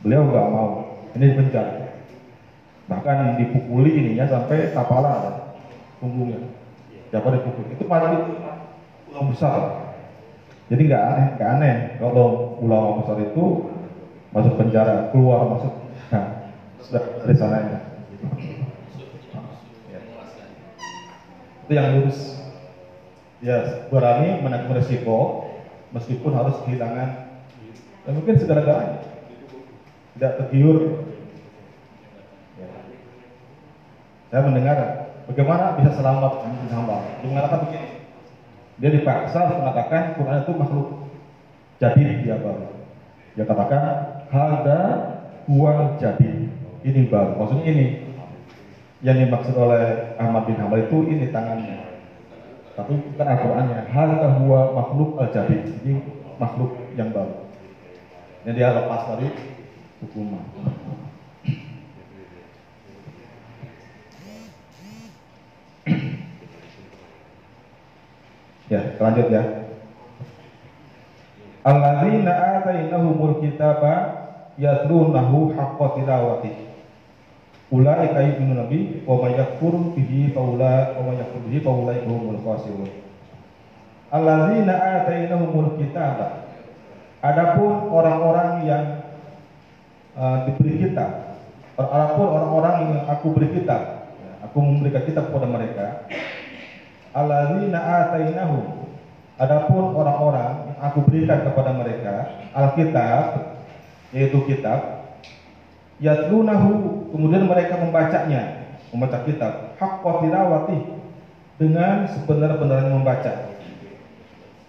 Beliau 0.02 0.26
nggak 0.26 0.46
mau, 0.50 0.70
ini 1.14 1.24
dipenjara. 1.30 1.79
Bahkan 2.90 3.38
dipukuli 3.38 4.02
ininya 4.02 4.26
sampai 4.26 4.74
kepala 4.74 5.10
ada 5.22 5.32
punggungnya. 6.02 6.42
Siapa 7.14 7.30
dipukul? 7.30 7.70
Itu 7.70 7.86
malah 7.86 8.18
itu 8.18 8.34
ulama 9.14 9.30
besar. 9.30 9.60
Jadi 10.66 10.86
nggak 10.90 11.02
aneh, 11.02 11.26
nggak 11.38 11.50
aneh 11.58 11.74
kalau 12.02 12.58
ulama 12.58 13.02
besar 13.02 13.16
itu 13.22 13.70
masuk 14.34 14.54
penjara, 14.58 15.10
keluar 15.14 15.54
masuk 15.54 15.72
nah, 16.10 16.50
dari 17.22 17.34
sananya. 17.38 17.78
Itu 21.66 21.72
yang 21.78 22.02
lurus. 22.02 22.42
Ya 23.40 23.88
berani 23.88 24.42
menanggung 24.44 24.76
resiko 24.76 25.48
meskipun 25.96 26.36
harus 26.36 26.60
kehilangan 26.66 27.40
ya 28.04 28.10
mungkin 28.12 28.36
segala-galanya 28.36 29.00
tidak 30.20 30.32
tergiur. 30.36 31.08
Ya. 32.60 32.68
Saya 34.30 34.46
mendengar 34.46 34.78
bagaimana 35.26 35.74
bisa 35.74 35.90
selamat 35.98 36.46
bin 36.46 36.70
hamba. 36.70 37.02
Dia 37.18 37.26
mengatakan 37.26 37.66
begini, 37.66 37.90
dia 38.78 38.90
dipaksa 38.94 39.58
mengatakan 39.58 40.14
Quran 40.14 40.46
itu 40.46 40.52
makhluk 40.54 40.88
jadi 41.82 42.22
dia 42.22 42.38
baru. 42.38 42.70
Dia 43.34 43.44
katakan 43.44 43.82
hada 44.30 44.80
huwa 45.50 45.98
jadi 45.98 46.46
ini 46.86 47.00
baru. 47.10 47.42
Maksudnya 47.42 47.66
ini 47.74 47.86
yang 49.02 49.18
dimaksud 49.18 49.58
oleh 49.58 50.14
Ahmad 50.14 50.46
bin 50.46 50.62
Hambal 50.62 50.86
itu 50.86 51.10
ini 51.10 51.34
tangannya. 51.34 51.90
Tapi 52.78 53.02
bukan 53.12 53.26
Al-Qur'annya. 53.26 53.90
Hada 53.90 54.38
huwa 54.38 54.78
makhluk 54.78 55.18
al 55.18 55.34
jadi 55.34 55.58
Ini 55.82 56.06
makhluk 56.38 56.78
yang 56.94 57.10
baru. 57.10 57.50
Yang 58.46 58.54
dia 58.62 58.68
lepas 58.78 59.10
dari 59.10 59.28
hukuman. 60.00 60.46
Ya, 68.70 68.80
lanjut 69.02 69.26
ya. 69.34 69.42
Alladzina 71.66 72.32
atainahumul 72.62 73.42
kitaba 73.42 73.94
yatlunahu 74.54 75.52
haqqa 75.58 75.86
tilawati. 75.98 76.52
Ulaika 77.70 78.18
yu'minuna 78.22 78.66
nabi 78.66 79.02
wa 79.06 79.22
may 79.22 79.38
yakfur 79.38 79.94
bihi 79.94 80.34
fa 80.34 80.42
ula 80.42 80.98
wa 80.98 81.02
may 81.10 81.22
yakfur 81.22 81.42
bihi 81.46 81.58
fa 81.62 81.70
ulaika 81.70 82.06
humul 82.06 82.38
khasirun. 82.42 82.90
Alladzina 84.10 84.74
atainahumul 85.02 85.78
kitaba. 85.78 86.50
Adapun 87.20 87.92
orang-orang 87.92 88.64
yang 88.64 88.84
uh, 90.16 90.48
diberi 90.48 90.88
kitab, 90.88 91.36
adapun 91.76 92.26
orang-orang 92.32 92.76
yang 92.80 93.00
aku 93.12 93.36
beri 93.36 93.60
kitab, 93.60 93.99
aku 94.44 94.58
memberikan 94.60 95.04
kitab 95.04 95.28
kepada 95.28 95.46
mereka, 95.48 95.86
alladzina 97.16 97.78
atainahum. 97.78 98.88
Adapun 99.40 99.96
orang-orang 99.96 100.68
yang 100.68 100.78
aku 100.84 100.98
berikan 101.08 101.40
kepada 101.48 101.72
mereka 101.72 102.28
alkitab 102.52 103.56
yaitu 104.12 104.36
kitab 104.44 105.08
yatlunahu 105.96 107.08
kemudian 107.08 107.48
mereka 107.48 107.80
membacanya 107.80 108.68
membaca 108.92 109.24
kitab 109.24 109.80
haqqa 109.80 110.12
tilawati 110.20 110.78
dengan 111.56 112.04
sebenar-benarnya 112.04 112.92
membaca. 112.92 113.32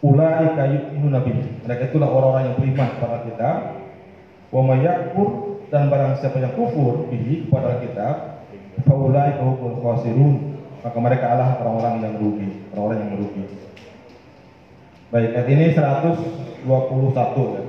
Ulaika 0.02 0.66
yu'minuna 0.66 1.20
bihi. 1.20 1.68
Mereka 1.68 1.94
itulah 1.94 2.10
orang-orang 2.10 2.44
yang 2.52 2.56
beriman 2.58 2.90
kepada 2.96 3.18
kitab 3.28 3.58
wa 4.52 4.62
may 4.66 4.88
yakfur 4.88 5.62
dan 5.72 5.88
barang 5.88 6.20
siapa 6.20 6.40
yang 6.40 6.56
kufur 6.56 7.08
bihi 7.12 7.48
kepada 7.48 7.80
kitab 7.80 8.16
fa 8.80 8.94
ulaika 8.96 9.44
humul 9.44 9.80
khasirun 9.84 10.52
maka 10.82 10.98
mereka 10.98 11.26
adalah 11.30 11.62
orang-orang 11.62 11.96
yang 12.02 12.14
rugi, 12.18 12.50
orang-orang 12.74 12.98
yang 13.06 13.12
merugi. 13.14 13.44
Baik, 15.14 15.30
ayat 15.38 15.48
ini 15.52 15.66
121 15.78 16.66
ya. 17.60 17.64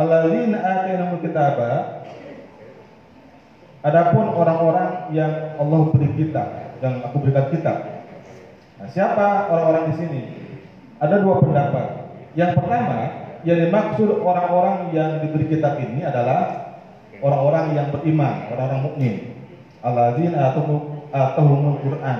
Alladzina 0.00 0.58
atainahumul 0.62 1.20
kitaba 1.20 2.00
Adapun 3.80 4.28
orang-orang 4.36 5.08
yang 5.16 5.56
Allah 5.56 5.80
beri 5.88 6.12
kitab, 6.12 6.76
yang 6.84 7.00
aku 7.00 7.24
berikan 7.24 7.48
kitab. 7.48 8.04
Nah, 8.76 8.88
siapa 8.92 9.48
orang-orang 9.48 9.84
di 9.88 9.94
sini? 9.96 10.22
Ada 11.00 11.24
dua 11.24 11.40
pendapat. 11.40 12.12
Yang 12.36 12.60
pertama, 12.60 12.98
yang 13.40 13.56
dimaksud 13.56 14.20
orang-orang 14.20 14.92
yang 14.92 15.24
diberi 15.24 15.48
kitab 15.48 15.80
ini 15.80 16.04
adalah 16.04 16.69
orang-orang 17.20 17.76
yang 17.76 17.86
beriman, 17.92 18.48
orang-orang 18.52 18.80
mukmin. 18.84 19.14
Alladzina 19.80 20.52
atau 20.52 21.00
atauhumul 21.08 21.80
Quran. 21.80 22.18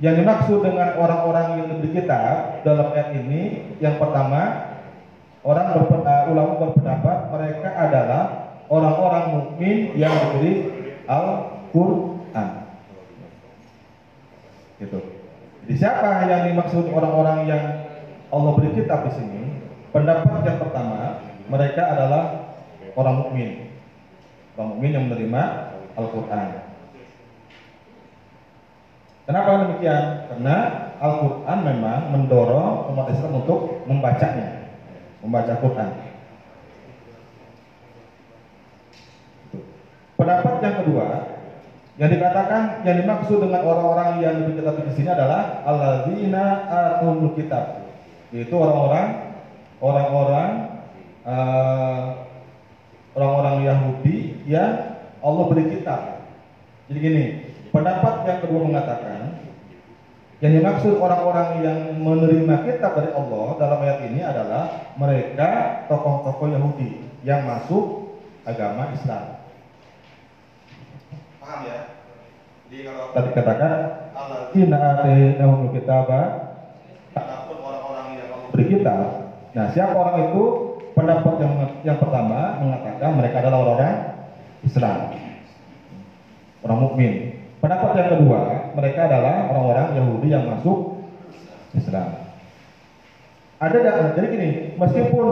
Yang 0.00 0.14
dimaksud 0.24 0.58
dengan 0.64 0.96
orang-orang 0.96 1.46
yang 1.60 1.66
diberi 1.76 1.90
kitab 2.00 2.64
dalam 2.64 2.88
ayat 2.94 3.20
ini 3.20 3.68
yang 3.84 4.00
pertama 4.00 4.72
orang 5.44 5.76
berpen, 5.76 6.00
uh, 6.08 6.24
ulama 6.32 6.52
berpendapat 6.56 7.18
mereka 7.28 7.68
adalah 7.76 8.22
orang-orang 8.72 9.24
mukmin 9.36 9.92
yang 9.98 10.14
diberi 10.14 10.72
Al-Qur'an. 11.04 12.48
Gitu. 14.80 14.98
Jadi 15.68 15.74
siapa 15.76 16.24
yang 16.24 16.48
dimaksud 16.48 16.88
orang-orang 16.88 17.44
yang 17.44 17.64
Allah 18.32 18.50
beri 18.56 18.72
kitab 18.72 19.04
di 19.04 19.12
sini? 19.20 19.42
Pendapat 19.90 20.46
yang 20.46 20.58
pertama, 20.62 21.20
mereka 21.50 21.82
adalah 21.92 22.49
orang 22.96 23.14
mukmin. 23.26 23.50
Orang 24.54 24.76
mukmin 24.76 24.94
yang 24.94 25.04
menerima 25.10 25.42
Al-Qur'an. 25.94 26.70
Kenapa 29.30 29.62
demikian? 29.62 30.04
Karena 30.26 30.56
Al-Quran 30.98 31.58
memang 31.62 32.00
mendorong 32.10 32.90
umat 32.90 33.14
Islam 33.14 33.38
untuk 33.38 33.86
membacanya, 33.86 34.74
membaca 35.22 35.54
Quran. 35.62 35.90
Pendapat 40.18 40.54
yang 40.60 40.76
kedua, 40.82 41.08
yang 41.96 42.10
dikatakan 42.10 42.82
yang 42.82 43.06
dimaksud 43.06 43.38
dengan 43.38 43.62
orang-orang 43.64 44.18
yang 44.18 44.34
diberi 44.42 44.60
kitab 44.60 44.76
di 44.82 44.92
sini 44.98 45.08
adalah 45.14 45.62
alladzina 45.62 46.44
atul 46.66 47.30
kitab, 47.38 47.86
yaitu 48.34 48.52
orang-orang 48.58 49.30
orang-orang 49.78 50.50
eh, 51.22 52.04
orang-orang 53.14 53.56
Yahudi 53.66 54.16
yang 54.46 55.00
Allah 55.20 55.44
beri 55.50 55.64
kitab. 55.78 56.24
Jadi 56.90 56.98
gini, 56.98 57.24
pendapat 57.70 58.26
yang 58.26 58.38
kedua 58.42 58.60
mengatakan 58.66 59.40
yang 60.40 60.56
dimaksud 60.56 60.96
orang-orang 60.96 61.48
yang 61.60 61.80
menerima 62.00 62.56
kitab 62.64 62.96
dari 62.96 63.12
Allah 63.12 63.46
dalam 63.60 63.78
ayat 63.84 63.98
ini 64.08 64.20
adalah 64.24 64.94
mereka 64.96 65.84
tokoh-tokoh 65.92 66.48
Yahudi 66.48 67.04
yang 67.22 67.44
masuk 67.44 68.16
agama 68.48 68.88
Islam. 68.96 69.44
Paham 71.38 71.60
ya? 71.68 71.78
Jadi 72.70 72.78
kalau 72.88 73.04
Tadi 73.12 73.28
katakan 73.36 73.72
Allah 74.16 74.38
Inna 74.56 74.78
atainahumul 74.96 75.74
kitaba 75.76 76.20
orang-orang 77.60 78.06
yang 78.16 78.28
Allah 78.32 78.48
beri 78.54 78.66
kitab. 78.70 79.06
Nah, 79.52 79.66
siapa 79.74 79.92
orang 79.92 80.16
itu? 80.30 80.69
Pendapat 80.96 81.34
yang 81.40 81.52
yang 81.86 81.98
pertama 81.98 82.58
mengatakan 82.60 83.10
mereka 83.16 83.36
adalah 83.40 83.58
orang 83.62 83.96
Islam. 84.66 84.98
Orang 86.60 86.78
mukmin. 86.84 87.12
Pendapat 87.60 87.92
yang 87.96 88.08
kedua, 88.16 88.40
mereka 88.72 89.08
adalah 89.08 89.52
orang-orang 89.52 89.88
Yahudi 89.96 90.28
yang 90.32 90.44
masuk 90.48 91.04
Islam. 91.76 92.30
Ada 93.60 94.16
jadi 94.16 94.26
gini, 94.32 94.48
meskipun 94.80 95.26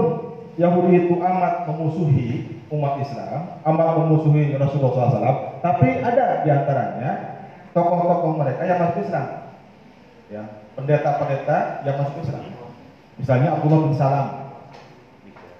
Yahudi 0.61 1.09
itu 1.09 1.15
amat 1.17 1.65
memusuhi 1.65 2.61
umat 2.69 3.01
Islam, 3.01 3.57
amat 3.65 3.89
memusuhi 4.05 4.53
Rasulullah 4.61 5.09
SAW, 5.09 5.65
tapi 5.65 6.05
ada 6.05 6.45
di 6.45 6.49
antaranya 6.53 7.41
tokoh-tokoh 7.73 8.37
mereka 8.37 8.69
yang 8.69 8.77
masuk 8.85 9.09
Islam, 9.09 9.27
ya 10.29 10.43
pendeta-pendeta 10.77 11.89
yang 11.89 11.97
masuk 11.97 12.21
Islam. 12.21 12.45
Misalnya 13.17 13.57
Abdullah 13.57 13.81
bin 13.89 13.97
Salam, 13.97 14.27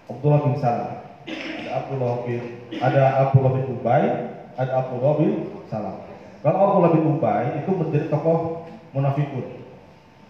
Abdullah 0.09 0.41
bin 0.45 0.55
Salam, 0.57 0.93
ada 1.29 1.71
Abdullah 1.85 2.13
bin 2.25 2.41
ada 2.81 3.03
Abdullah 3.29 3.53
bin 3.53 3.65
Ubay, 3.77 4.05
ada 4.57 4.73
Abdullah 4.81 5.13
bin 5.21 5.33
Salam. 5.69 5.97
Kalau 6.41 6.59
Abdullah 6.59 6.93
bin 6.97 7.05
Ubay 7.17 7.61
itu 7.61 7.71
menjadi 7.77 8.09
tokoh 8.09 8.65
munafikun 8.97 9.47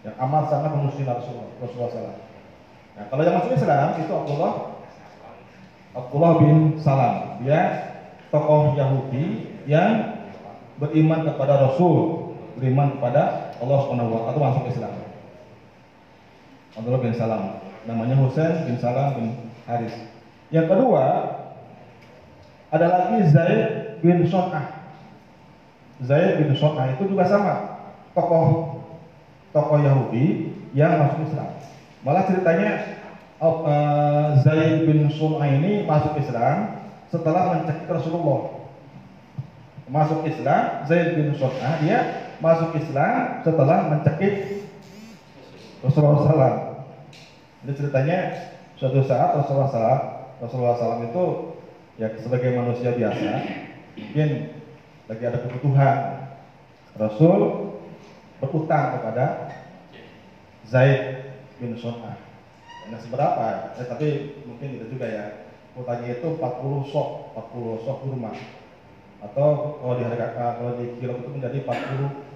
yang 0.03 0.15
amat 0.27 0.43
sangat 0.51 0.71
memusuhi 0.75 1.03
Rasulullah, 1.03 1.91
SAW. 1.91 2.15
Nah, 2.95 3.05
kalau 3.07 3.21
yang 3.23 3.35
masuk 3.39 3.55
Islam 3.55 3.87
itu 3.99 4.11
Abdullah 4.11 4.53
Abdullah 5.95 6.31
bin 6.43 6.55
Salam. 6.79 7.39
Dia 7.43 7.61
tokoh 8.29 8.77
Yahudi 8.77 9.55
yang 9.65 10.23
beriman 10.79 11.27
kepada 11.27 11.67
Rasul, 11.67 12.31
beriman 12.55 12.95
kepada 12.99 13.55
Allah 13.59 13.77
Subhanahu 13.83 14.15
wa 14.15 14.31
masuk 14.35 14.69
Islam. 14.71 14.93
Abdullah 16.77 17.01
bin 17.03 17.13
Salam. 17.15 17.59
Namanya 17.87 18.15
Husain 18.21 18.69
bin 18.69 18.77
Salam 18.77 19.17
bin 19.17 19.27
Haris. 19.69 19.93
Yang 20.49 20.65
kedua 20.73 21.05
ada 22.73 22.85
lagi 22.89 23.17
Zaid 23.29 24.01
bin 24.01 24.25
Son'ah. 24.25 24.65
Zaid 26.01 26.41
bin 26.41 26.57
Son'ah 26.57 26.97
itu 26.97 27.05
juga 27.05 27.29
sama 27.29 27.85
tokoh 28.17 28.81
tokoh 29.53 29.77
Yahudi 29.77 30.57
yang 30.73 30.97
masuk 30.97 31.29
Islam. 31.29 31.49
Malah 32.01 32.23
ceritanya 32.25 32.69
oh, 33.37 33.69
eh, 33.69 34.27
Zaid 34.41 34.89
bin 34.89 35.05
Son'ah 35.13 35.45
ini 35.45 35.85
masuk 35.85 36.17
Islam 36.17 36.81
setelah 37.13 37.61
mencekik 37.61 37.85
Rasulullah. 37.85 38.57
Masuk 39.89 40.21
Islam, 40.25 40.85
Zaid 40.85 41.17
bin 41.17 41.33
Son'ah 41.37 41.81
dia 41.81 42.29
masuk 42.41 42.73
Islam 42.77 43.41
setelah 43.45 43.89
mencekik 43.89 44.65
Rasulullah. 45.85 46.85
Ini 47.65 47.71
ceritanya 47.75 48.19
suatu 48.79 49.03
saat 49.03 49.35
Rasulullah 49.35 49.67
SAW, 49.67 50.01
Rasulullah 50.39 50.75
SAW 50.79 51.11
itu 51.11 51.25
ya 51.99 52.07
sebagai 52.15 52.55
manusia 52.55 52.95
biasa, 52.95 53.31
mungkin 53.99 54.29
lagi 55.11 55.23
ada 55.27 55.43
kebutuhan. 55.43 55.97
Rasul 56.95 57.39
berutang 58.39 58.99
kepada 58.99 59.51
Zaid 60.63 61.35
bin 61.59 61.75
Son'ah. 61.75 62.15
Nah 62.87 62.99
seberapa? 63.03 63.75
Eh, 63.75 63.85
tapi 63.85 64.07
mungkin 64.47 64.79
itu 64.79 64.95
juga 64.95 65.07
ya. 65.11 65.25
Utangnya 65.75 66.17
itu 66.17 66.39
40 66.39 66.91
sok, 66.91 67.35
40 67.35 67.83
sok 67.83 67.97
kurma. 68.03 68.31
Atau 69.19 69.79
kalau 69.83 69.99
di 69.99 70.07
harga 70.07 70.55
kalau 70.55 70.79
di 70.79 70.95
kilo 70.97 71.19
itu 71.19 71.29
menjadi 71.35 71.67
40 71.67 72.29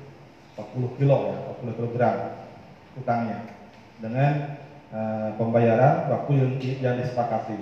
40 0.60 0.98
kilo 1.00 1.18
ya, 1.34 1.38
40 1.66 1.78
kilogram 1.80 2.16
utangnya 2.94 3.40
dengan 3.98 4.63
eh, 4.94 5.30
pembayaran 5.36 6.14
waktu 6.14 6.32
yang, 6.38 6.52
yang 6.80 6.96
disepakati. 7.02 7.58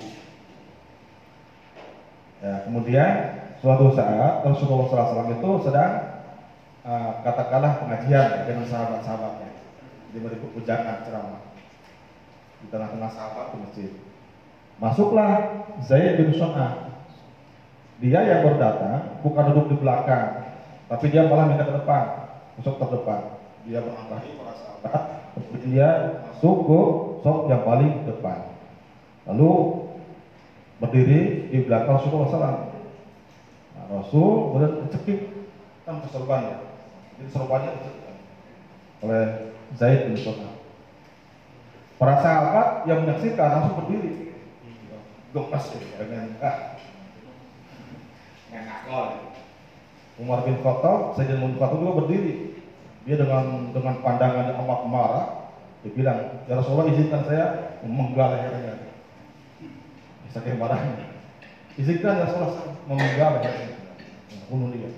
Ya, 2.41 2.65
kemudian 2.67 3.11
suatu 3.61 3.93
saat 3.93 4.43
Rasulullah 4.43 4.89
SAW 4.89 5.32
itu 5.32 5.49
sedang 5.63 5.93
eh, 6.84 7.11
katakanlah 7.23 7.79
pengajian 7.79 8.43
dengan 8.43 8.65
sahabat-sahabatnya 8.67 9.49
di 10.11 10.17
berikut 10.19 10.51
pujangan 10.51 11.07
ceramah 11.07 11.41
di 12.61 12.67
tengah-tengah 12.69 13.09
sahabat 13.09 13.45
di 13.55 13.57
masjid. 13.63 13.91
Masuklah 14.77 15.63
Zaid 15.86 16.17
bin 16.17 16.34
Son'ah. 16.36 16.89
Dia 18.01 18.25
yang 18.25 18.41
baru 18.41 18.57
datang 18.57 19.21
bukan 19.21 19.53
duduk 19.53 19.65
di 19.69 19.75
belakang, 19.77 20.57
tapi 20.89 21.13
dia 21.13 21.29
malah 21.29 21.45
minta 21.45 21.69
ke 21.69 21.73
depan, 21.73 22.34
masuk 22.57 22.82
ke 22.82 22.86
depan. 22.97 23.38
Dia 23.69 23.77
menghampiri 23.86 24.41
para 24.41 24.53
sahabat, 24.57 25.01
dia 25.61 25.89
masuk 26.25 26.55
ke 26.65 26.82
sok 27.22 27.49
yang 27.49 27.61
paling 27.65 28.05
depan. 28.09 28.51
Lalu 29.30 29.49
berdiri 30.82 31.49
di 31.53 31.57
belakang 31.61 32.01
Rasulullah 32.01 32.30
SAW. 32.34 32.59
Nah, 33.78 33.86
Rasul 34.01 34.30
kemudian 34.49 34.74
cekik 34.89 35.19
kan 35.86 36.01
keserbannya. 36.01 36.57
Jadi 37.22 37.30
dicekik 37.30 38.17
oleh 39.05 39.24
Zaid 39.78 40.09
bin 40.09 40.17
Son'ah. 40.17 40.53
Para 42.01 42.17
sahabat 42.17 42.89
yang 42.89 43.05
menyaksikan 43.05 43.61
langsung 43.61 43.86
berdiri. 43.86 44.34
Gemas 45.32 45.63
ya, 45.72 46.01
dengan 46.01 46.28
ah, 46.43 46.76
dengan 48.49 48.65
akal. 48.67 49.05
Umar 50.19 50.43
bin 50.43 50.59
Khattab, 50.59 51.15
Sayyidina 51.15 51.45
bin 51.45 51.55
Khattab 51.55 51.80
juga 51.80 52.03
berdiri. 52.03 52.57
Dia 53.07 53.15
dengan 53.15 53.74
dengan 53.74 53.95
pandangan 54.03 54.53
yang 54.53 54.59
amat 54.65 54.82
marah, 54.91 55.28
dia 55.82 55.91
bilang, 55.97 56.45
ya 56.45 56.53
Rasulullah 56.53 56.93
izinkan 56.93 57.25
saya 57.25 57.45
memenggal 57.82 58.38
lehernya. 58.38 58.77
Saking 60.29 60.61
marahnya. 60.61 61.09
Izinkan 61.73 62.21
ya 62.21 62.29
Rasulullah 62.29 62.77
memenggal 62.86 63.41
lehernya. 63.41 63.69
Bunuh 64.45 64.69
dia. 64.69 64.93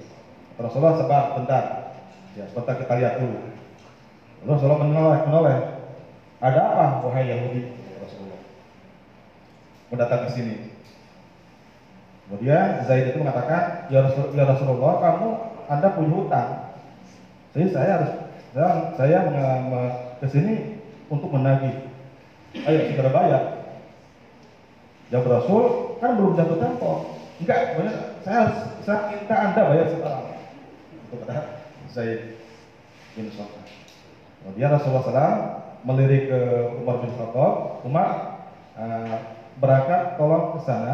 Rasulullah 0.60 1.00
sebar 1.00 1.40
bentar. 1.40 1.64
Ya, 2.36 2.44
sebentar 2.52 2.76
kita 2.76 2.94
lihat 3.00 3.24
dulu. 3.24 3.40
Lalu 4.44 4.52
Rasulullah 4.52 4.82
menoleh, 4.84 5.20
menoleh. 5.30 5.58
Ada 6.44 6.60
apa 6.60 6.86
wahai 7.08 7.32
Yahudi? 7.32 7.62
Rasulullah. 8.04 8.42
Mendatang 9.88 10.28
ke 10.28 10.30
sini. 10.36 10.56
Kemudian 12.28 12.84
Zaid 12.84 13.14
itu 13.14 13.24
mengatakan, 13.24 13.88
ya, 13.88 14.04
Rasul, 14.04 14.36
ya 14.36 14.44
Rasulullah, 14.44 15.00
kamu 15.00 15.30
Anda 15.72 15.88
punya 15.96 16.12
hutang. 16.12 16.50
Jadi 17.54 17.66
saya 17.72 17.92
harus 18.02 18.12
saya, 18.52 18.68
saya 18.98 19.18
ke 20.18 20.28
sini 20.30 20.73
untuk 21.10 21.30
menagih. 21.32 21.90
Ayo 22.54 22.80
segera 22.92 23.10
bayar. 23.10 23.44
Jawab 25.10 25.30
Rasul, 25.30 25.64
kan 26.00 26.16
belum 26.18 26.38
jatuh 26.38 26.58
tempo. 26.58 26.92
Enggak, 27.42 27.76
banyak, 27.76 27.98
saya 28.22 28.42
saya 28.86 29.00
minta 29.10 29.36
Anda 29.36 29.62
bayar 29.68 29.88
sekarang. 29.90 30.26
Kata 31.14 31.38
Zaid 31.94 32.40
bin 33.14 33.30
Sofyan. 33.34 33.66
Kemudian 34.44 34.70
Rasulullah 34.74 35.06
SAW 35.06 35.38
melirik 35.86 36.28
ke 36.28 36.40
Umar 36.82 37.00
bin 37.04 37.14
Khattab. 37.16 37.86
Umar 37.86 38.10
eh, 38.76 39.18
berangkat 39.62 40.18
tolong 40.18 40.58
ke 40.58 40.60
sana 40.66 40.94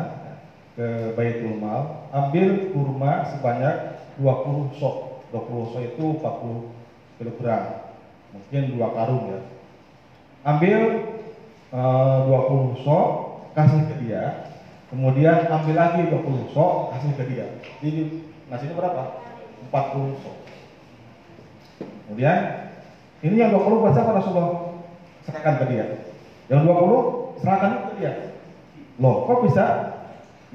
ke 0.76 1.12
Baitul 1.16 1.60
Mal, 1.60 2.08
ambil 2.12 2.72
kurma 2.72 3.28
sebanyak 3.36 4.00
20 4.20 4.80
sok. 4.80 5.28
20 5.32 5.72
sok 5.76 5.82
itu 5.86 6.06
40 6.20 7.20
kilogram. 7.20 7.64
Mungkin 8.32 8.64
dua 8.78 8.88
karung 8.94 9.24
ya. 9.34 9.40
Ambil 10.48 10.80
eh, 11.76 12.18
20 12.26 12.84
sok, 12.86 13.08
kasih 13.56 13.82
ke 13.92 13.96
dia. 14.08 14.48
Kemudian 14.90 15.46
ambil 15.52 15.76
lagi 15.76 16.02
20 16.08 16.56
sok, 16.56 16.96
kasih 16.96 17.12
ke 17.20 17.24
dia. 17.30 17.46
Jadi 17.84 18.26
nasinya 18.50 18.76
berapa? 18.80 19.04
40 19.70 20.24
sok. 20.24 20.38
Kemudian 22.08 22.70
Ini 23.20 23.36
yang 23.36 23.52
20 23.52 23.84
baca 23.84 24.00
pada 24.00 24.16
Rasulullah 24.24 24.80
serahkan 25.28 25.60
ke 25.60 25.66
dia. 25.76 25.86
Yang 26.48 26.72
20 26.72 27.44
serahkan 27.44 27.72
ke 27.92 27.94
dia. 28.00 28.14
Loh, 28.96 29.28
kok 29.28 29.44
bisa? 29.44 29.66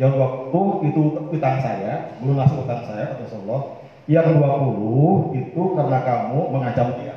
Yang 0.01 0.16
20 0.51 0.89
itu 0.89 1.03
utang 1.28 1.61
saya, 1.61 2.16
belum 2.24 2.41
masuk 2.41 2.64
utang 2.64 2.89
saya 2.89 3.12
kata 3.12 3.28
Rasulullah. 3.28 3.85
Yang 4.09 4.41
20 4.41 5.45
itu 5.45 5.62
karena 5.76 5.99
kamu 6.09 6.41
mengancam 6.57 6.89
dia. 6.97 7.14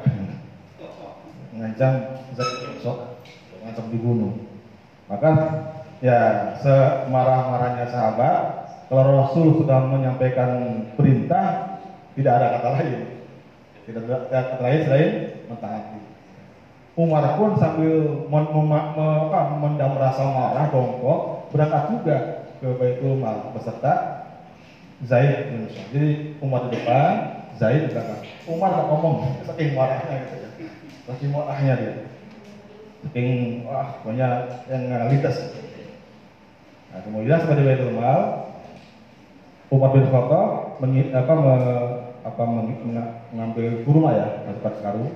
mengancam 1.56 1.92
sok 2.84 3.24
mengancam 3.58 3.86
dibunuh. 3.90 4.34
Maka 5.08 5.32
ya 6.04 6.54
semarah-marahnya 6.62 7.90
sahabat, 7.90 8.42
kalau 8.88 9.04
Rasul 9.24 9.58
sudah 9.64 9.84
menyampaikan 9.88 10.84
perintah, 10.94 11.80
tidak 12.16 12.34
ada 12.38 12.48
kata 12.60 12.70
lain. 12.80 13.00
Tidak 13.88 14.02
ada 14.04 14.18
kata 14.30 14.64
lain 14.64 14.82
selain 14.84 15.12
mentaati. 15.48 16.00
Umar 16.98 17.38
pun 17.38 17.54
sambil 17.62 18.26
men, 18.26 18.46
mendam 19.62 19.94
rasa 20.02 20.24
marah 20.34 20.66
dongkok 20.74 21.54
berangkat 21.54 21.84
juga 21.94 22.18
ke 22.58 22.68
Baitul 22.74 23.22
Mal 23.22 23.54
beserta 23.54 24.26
Zaid 25.06 25.54
bin. 25.54 25.70
Jadi 25.70 26.34
Umar 26.42 26.66
di 26.68 26.74
depan, 26.74 27.46
Zaid 27.54 27.86
di 27.86 27.94
belakang. 27.94 28.26
Umar 28.50 28.74
nggak 28.74 28.88
ngomong, 28.90 29.16
saking 29.46 29.78
marahnya 29.78 30.26
gitu 30.26 30.36
ya. 30.42 30.50
Saking 31.06 31.30
marahnya 31.30 31.74
dia. 31.78 31.94
Saking 33.06 33.64
wah 33.70 34.02
banyak 34.02 34.32
yang 34.72 35.10
lintas. 35.12 35.38
Nah, 36.90 37.00
kemudian 37.06 37.38
seperti 37.38 37.62
Baitul 37.62 37.94
Mal, 37.94 38.22
Umar 39.70 39.92
bin 39.94 40.08
Khattab 40.08 40.82
apa, 40.82 41.34
me, 41.36 41.54
apa 42.24 42.44
meng- 42.48 42.82
menga- 42.88 43.16
mengambil 43.36 43.68
kurma 43.84 44.10
ya, 44.16 44.28
masukkan 44.48 44.76
karung. 44.82 45.14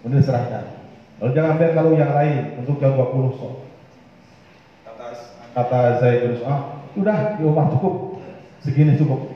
Kemudian 0.00 0.18
diserahkan. 0.24 0.64
Lalu 1.22 1.30
jangan 1.36 1.50
ambil 1.54 1.70
karung 1.76 1.96
yang 2.00 2.12
lain 2.16 2.58
untuk 2.58 2.82
yang 2.82 2.98
20 2.98 3.38
sok. 3.38 3.54
Atas 4.88 5.18
Kata 5.52 5.80
Zaid 6.00 6.26
bin 6.26 6.42
ah, 6.48 6.82
sudah 6.96 7.36
di 7.36 7.42
rumah 7.44 7.68
cukup, 7.70 8.18
segini 8.64 8.96
cukup. 8.96 9.30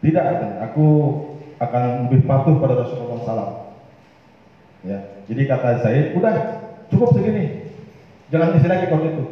Tidak, 0.00 0.24
aku 0.70 0.86
akan 1.60 2.08
lebih 2.08 2.24
patuh 2.24 2.56
pada 2.56 2.84
Rasulullah 2.84 3.20
SAW. 3.20 3.52
Ya, 4.80 5.19
jadi 5.30 5.46
kata 5.46 5.86
Zaid, 5.86 6.18
udah 6.18 6.34
cukup 6.90 7.14
segini, 7.14 7.70
jangan 8.34 8.58
isi 8.58 8.66
lagi 8.66 8.90
kalau 8.90 9.06
itu. 9.06 9.24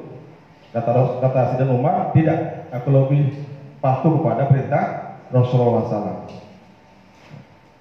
Kata 0.71 1.19
kata 1.19 1.41
Sidin 1.51 1.75
Umar, 1.75 2.15
tidak, 2.15 2.71
aku 2.71 2.95
lebih 2.95 3.35
patuh 3.83 4.23
kepada 4.23 4.47
perintah 4.47 4.85
Rasulullah 5.35 5.91
SAW. 5.91 6.31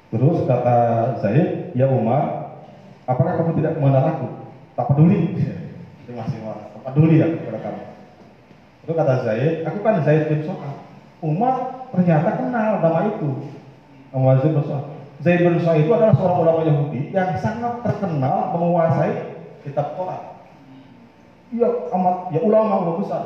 Terus 0.09 0.37
kata 0.49 0.77
Zaid, 1.21 1.77
ya 1.77 1.93
Umar, 1.93 2.57
apakah 3.05 3.37
kamu 3.37 3.61
tidak 3.61 3.77
mengenal 3.77 4.09
aku? 4.09 4.27
Tak 4.73 4.97
peduli. 4.97 5.37
Itu 6.01 6.17
masih 6.17 6.41
marah. 6.41 6.73
Tak 6.73 6.81
peduli 6.89 7.21
ya 7.21 7.29
kepada 7.37 7.59
kamu. 7.69 7.83
Itu 8.81 8.91
kata 8.97 9.13
Zaid, 9.29 9.61
aku 9.61 9.77
kan 9.85 10.01
Zaid 10.01 10.25
bin 10.25 10.41
So'ab. 10.41 10.89
Umar 11.21 11.85
ternyata 11.93 12.33
kenal 12.33 12.81
nama 12.81 13.13
itu. 13.13 13.29
Umar 14.09 14.41
Zaid 14.41 14.57
bin. 14.57 14.96
Zaid 15.17 15.41
bin 15.41 15.57
So'ab 15.57 15.81
itu 15.81 15.89
adalah 15.89 16.13
seorang 16.13 16.39
ulama 16.45 16.61
Yahudi 16.61 17.09
yang 17.09 17.33
sangat 17.41 17.81
terkenal 17.81 18.53
menguasai 18.53 19.41
kitab 19.65 19.97
Torah. 19.97 20.45
Iya, 21.49 21.89
amat 21.89 22.35
ya 22.35 22.39
ulama 22.43 22.85
ulama 22.85 23.01
besar, 23.01 23.23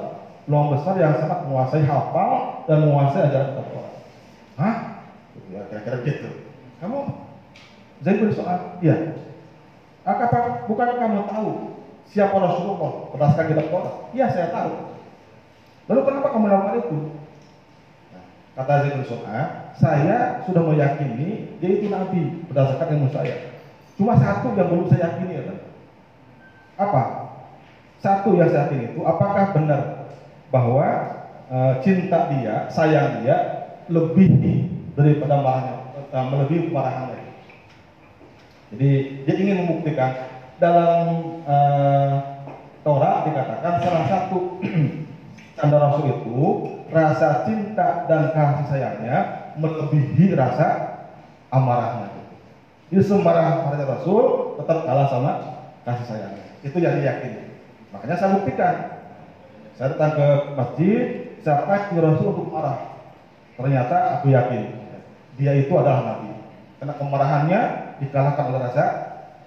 ulama 0.47 0.77
besar 0.77 0.93
yang 0.95 1.19
sangat 1.19 1.43
menguasai 1.43 1.83
hafal 1.83 2.63
dan 2.69 2.77
menguasai 2.87 3.27
ajaran 3.27 3.47
kitab 3.51 3.67
Torah. 3.75 3.93
Hah? 4.55 4.75
Ya 5.51 5.61
kira-kira 5.67 5.97
gitu. 6.07 6.29
Kamu 6.79 6.99
Zaid 8.07 8.17
bin 8.23 8.31
So'ab? 8.31 8.79
Iya. 8.79 9.19
Ah, 10.01 10.15
kata, 10.17 10.65
bukan 10.65 10.97
kamu 10.97 11.29
tahu 11.29 11.49
siapa 12.09 12.33
Rasulullah 12.33 13.11
berdasarkan 13.13 13.51
kitab 13.51 13.67
Torah? 13.67 13.93
Iya, 14.15 14.25
saya 14.31 14.47
tahu. 14.49 14.95
Lalu 15.91 16.01
kenapa 16.07 16.27
kamu 16.31 16.43
melakukan 16.47 16.75
itu? 16.87 16.97
Kata 18.51 18.83
bin 18.83 19.07
So'ab, 19.07 19.71
saya 19.79 20.43
sudah 20.43 20.59
meyakini 20.67 21.55
dia 21.63 21.69
itu 21.71 21.87
nabi 21.87 22.43
berdasarkan 22.51 22.99
ilmu 22.99 23.07
saya. 23.15 23.55
Cuma 23.95 24.19
satu 24.19 24.51
yang 24.59 24.67
belum 24.67 24.91
saya 24.91 25.07
yakini 25.07 25.39
ya. 25.39 25.55
Apa? 26.75 27.03
Satu 28.03 28.35
yang 28.35 28.51
saya 28.51 28.67
yakini 28.67 28.91
itu 28.91 28.99
apakah 29.07 29.55
benar 29.55 30.11
bahwa 30.51 30.87
e, 31.47 31.57
cinta 31.79 32.27
dia, 32.35 32.67
sayang 32.67 33.23
dia 33.23 33.37
lebih 33.87 34.35
daripada 34.99 35.39
marahnya, 35.39 35.75
e, 36.11 36.17
melebihi 36.19 36.67
kemarahannya. 36.67 37.19
Jadi 38.75 38.91
dia 39.23 39.35
ingin 39.39 39.63
membuktikan 39.63 40.11
dalam 40.59 40.99
e, 41.47 41.55
Taurat 42.81 43.29
dikatakan 43.29 43.79
salah 43.79 44.05
satu 44.09 44.57
tanda 45.55 45.77
Rasul 45.77 46.09
itu 46.09 46.41
rasa 46.91 47.47
cinta 47.47 48.05
dan 48.05 48.35
kasih 48.35 48.65
sayangnya 48.67 49.17
melebihi 49.57 50.35
rasa 50.35 50.99
amarahnya. 51.51 52.11
Jadi 52.91 53.03
sembarang 53.07 53.71
pada 53.71 53.87
Rasul 53.87 54.55
tetap 54.59 54.83
kalah 54.83 55.07
sama 55.07 55.31
kasih 55.87 56.05
sayangnya. 56.07 56.45
Itu 56.61 56.77
yang 56.83 56.99
diyakini. 56.99 57.63
Makanya 57.95 58.15
saya 58.19 58.35
buktikan. 58.35 58.75
Saya 59.79 59.95
datang 59.95 60.11
ke 60.13 60.27
masjid, 60.59 61.03
saya 61.41 61.63
pakai 61.65 61.97
Rasul 61.97 62.35
untuk 62.35 62.51
marah. 62.51 62.99
Ternyata 63.55 64.19
aku 64.19 64.29
yakin 64.29 64.81
dia 65.39 65.55
itu 65.55 65.73
adalah 65.73 66.03
Nabi. 66.03 66.35
Karena 66.77 66.93
kemarahannya 66.99 67.61
dikalahkan 68.03 68.45
oleh 68.51 68.61
rasa 68.67 68.85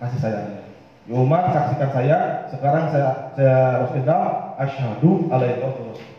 kasih 0.00 0.20
sayangnya. 0.20 0.64
Ya 1.04 1.20
Umar 1.20 1.52
saksikan 1.52 1.90
saya, 1.92 2.18
sekarang 2.48 2.88
saya 2.88 3.08
saya 3.36 3.84
Rasulullah 3.84 4.56
asyhadu 4.56 5.28
alaihi 5.28 5.60
wasallam. 5.60 6.13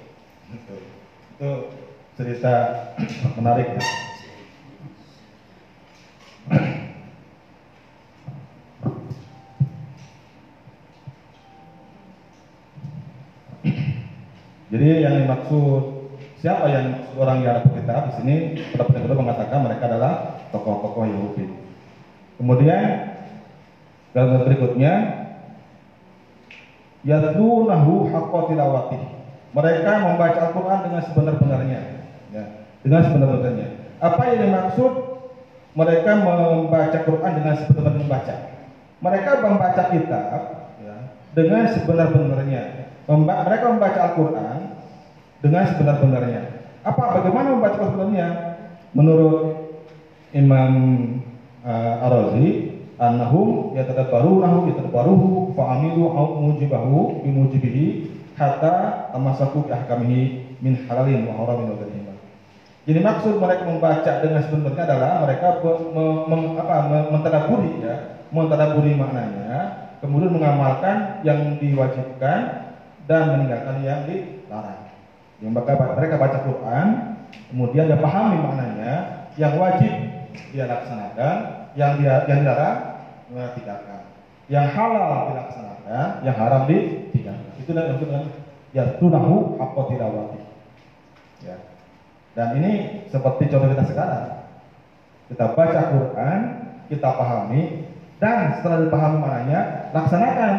Itu, 1.36 1.67
cerita 2.15 2.88
menarik 3.36 3.67
ya. 3.75 3.83
Jadi 14.71 15.03
yang 15.03 15.27
dimaksud 15.27 16.07
siapa 16.39 16.71
yang 16.71 17.03
orang 17.19 17.43
yang 17.43 17.59
ada 17.59 17.67
kitab 17.67 18.15
di 18.15 18.15
sini 18.15 18.55
yang 18.79 19.03
kedua 19.03 19.19
mengatakan 19.19 19.59
mereka 19.59 19.91
adalah 19.91 20.39
tokoh-tokoh 20.55 21.03
Yahudi. 21.03 21.51
Kemudian 22.39 23.11
gambar 24.15 24.47
berikutnya 24.47 24.93
yatlunahu 27.03 28.07
haqqa 28.07 28.39
tilawatih. 28.47 29.24
Mereka 29.56 29.91
membaca 30.03 30.39
Al-Qur'an 30.51 30.80
dengan 30.84 31.01
sebenar-benarnya, 31.08 31.80
ya, 32.36 32.43
dengan 32.84 33.01
sebenar-benarnya. 33.08 33.68
Apa 34.03 34.22
yang 34.28 34.51
dimaksud 34.51 34.91
mereka 35.80 36.12
membaca 36.20 36.97
Quran 37.08 37.32
dengan 37.39 37.53
sebenar-benarnya 37.64 38.03
membaca? 38.03 38.36
Mereka 38.99 39.32
membaca 39.47 39.82
kitab 39.95 40.32
ya, 40.84 40.95
dengan 41.32 41.64
sebenar-benarnya. 41.72 42.64
Mereka 43.08 43.66
membaca 43.72 43.99
Al-Quran 44.12 44.58
dengan 45.39 45.64
sebenar-benarnya. 45.72 46.41
Apa? 46.84 47.03
Bagaimana 47.22 47.47
membaca 47.56 47.80
Al-Qurannya? 47.80 48.28
Menurut 48.91 49.72
Imam 50.36 50.72
uh, 51.64 52.03
Ar-Razi, 52.08 52.76
annahum 52.99 53.76
yatadabbarunahu 53.76 54.72
yatadabbaruhu 54.72 55.51
fa'amilu 55.56 56.03
au 56.16 56.28
mujibahu 56.43 57.24
bimujibihi 57.24 58.14
hatta 58.36 59.09
tamasaku 59.15 59.67
bi 59.67 59.71
ahkamihi 59.71 60.23
min 60.59 60.73
halalin 60.86 61.27
wa 61.27 61.33
haramin 61.43 61.71
wa 61.71 61.77
ghairihima. 61.79 62.13
Jadi 62.86 62.99
maksud 63.01 63.33
mereka 63.41 63.63
membaca 63.65 64.11
dengan 64.21 64.41
sebenarnya 64.45 64.83
adalah 64.86 65.11
mereka 65.25 65.57
apa, 65.57 65.71
me- 65.89 67.09
mentadaburi 67.17 67.81
ya, 67.81 68.21
mentadaburi 68.29 68.93
maknanya, 68.93 69.51
kemudian 70.05 70.29
mengamalkan 70.29 71.25
yang 71.25 71.57
diwajibkan 71.57 72.69
dan 73.09 73.21
meninggalkan 73.33 73.81
yang 73.81 74.05
dilarang. 74.05 74.86
Yang 75.41 75.51
mereka, 75.97 76.15
baca 76.21 76.39
Quran, 76.45 76.88
kemudian 77.49 77.89
dia 77.89 77.97
pahami 77.97 78.38
maknanya, 78.45 78.93
yang 79.33 79.57
wajib 79.57 79.91
dia 80.53 80.65
laksanakan, 80.69 81.36
yang 81.73 81.97
dia 81.97 82.21
yang 82.29 82.39
dilarang 82.45 82.77
dia 83.33 83.45
tinggalkan. 83.57 84.01
Yang 84.45 84.65
halal 84.77 85.33
dilaksanakan, 85.33 86.07
yang 86.21 86.36
haram 86.38 86.61
ditinggalkan. 86.69 87.05
Itu 87.66 87.74
yang 87.74 87.97
dengan 87.97 88.30
ya 88.78 89.01
tunahu 89.01 89.57
haqqa 89.57 89.82
tilawati. 89.89 90.41
Ya. 91.41 91.57
Dan 92.38 92.61
ini 92.61 93.01
seperti 93.09 93.49
contoh 93.49 93.74
kita 93.74 93.89
sekarang. 93.89 94.45
Kita 95.34 95.57
baca 95.57 95.82
Quran, 95.89 96.39
kita 96.93 97.09
pahami, 97.18 97.89
dan 98.22 98.61
setelah 98.61 98.86
dipahami 98.86 99.18
maknanya, 99.18 99.89
laksanakan 99.97 100.53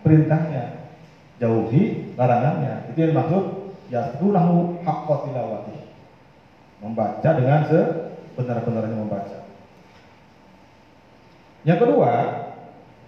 perintahnya. 0.00 0.88
Jauhi 1.36 2.16
larangannya. 2.16 2.88
Itu 2.88 3.04
yang 3.04 3.12
dimaksud 3.12 3.44
yatlunahu 3.92 4.80
haqqa 4.80 5.14
tilawati. 5.28 5.76
Membaca 6.80 7.28
dengan 7.36 7.60
sebenar-benarnya 7.68 8.96
membaca. 8.96 9.38
Yang 11.68 11.78
kedua, 11.84 12.12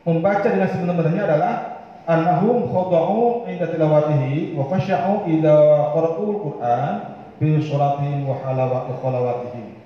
membaca 0.05 0.45
dengan 0.45 0.69
sebenarnya 0.69 1.23
adalah 1.25 1.78
annahum 2.09 2.73
khada'u 2.73 3.45
inda 3.45 3.69
tilawatihi 3.69 4.57
wa 4.57 4.65
khasha'u 4.73 5.29
idza 5.29 5.57
qara'ul 5.93 6.41
Qur'an 6.41 6.93
fi 7.37 7.61
sholatihim 7.61 8.25
wa 8.25 8.41
halawati 8.41 8.97
khalawatihim. 8.97 9.77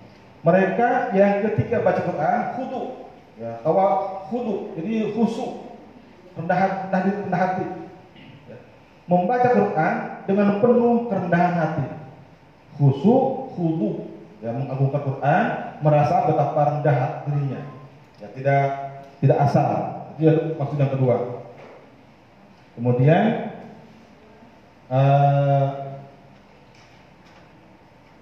Mereka 0.47 1.15
yang 1.19 1.43
ketika 1.51 1.83
baca 1.83 2.03
Quran 2.03 2.41
khudu 2.55 2.83
ya, 3.43 3.59
tawa 3.67 3.87
khudu, 4.31 4.75
jadi 4.79 5.11
khusyuk, 5.11 5.75
rendah 6.39 6.59
hati, 6.91 7.11
rendah 7.27 7.41
hati. 7.43 7.67
Ya. 8.47 8.57
Membaca 9.11 9.49
Quran 9.51 9.95
dengan 10.31 10.63
penuh 10.63 11.11
kerendahan 11.11 11.55
hati. 11.59 11.87
Khusyuk, 12.79 13.55
khudu, 13.59 13.91
ya 14.39 14.55
mengagungkan 14.55 15.03
Quran, 15.03 15.45
merasa 15.83 16.31
betapa 16.31 16.61
rendah 16.71 16.99
dirinya. 17.27 17.61
Ya, 18.23 18.27
tidak 18.31 18.65
tidak 19.19 19.39
asal. 19.43 19.71
Itu 20.19 20.55
maksud 20.59 20.79
yang 20.79 20.95
kedua. 20.95 21.42
Kemudian 22.73 23.53
uh, 24.89 25.67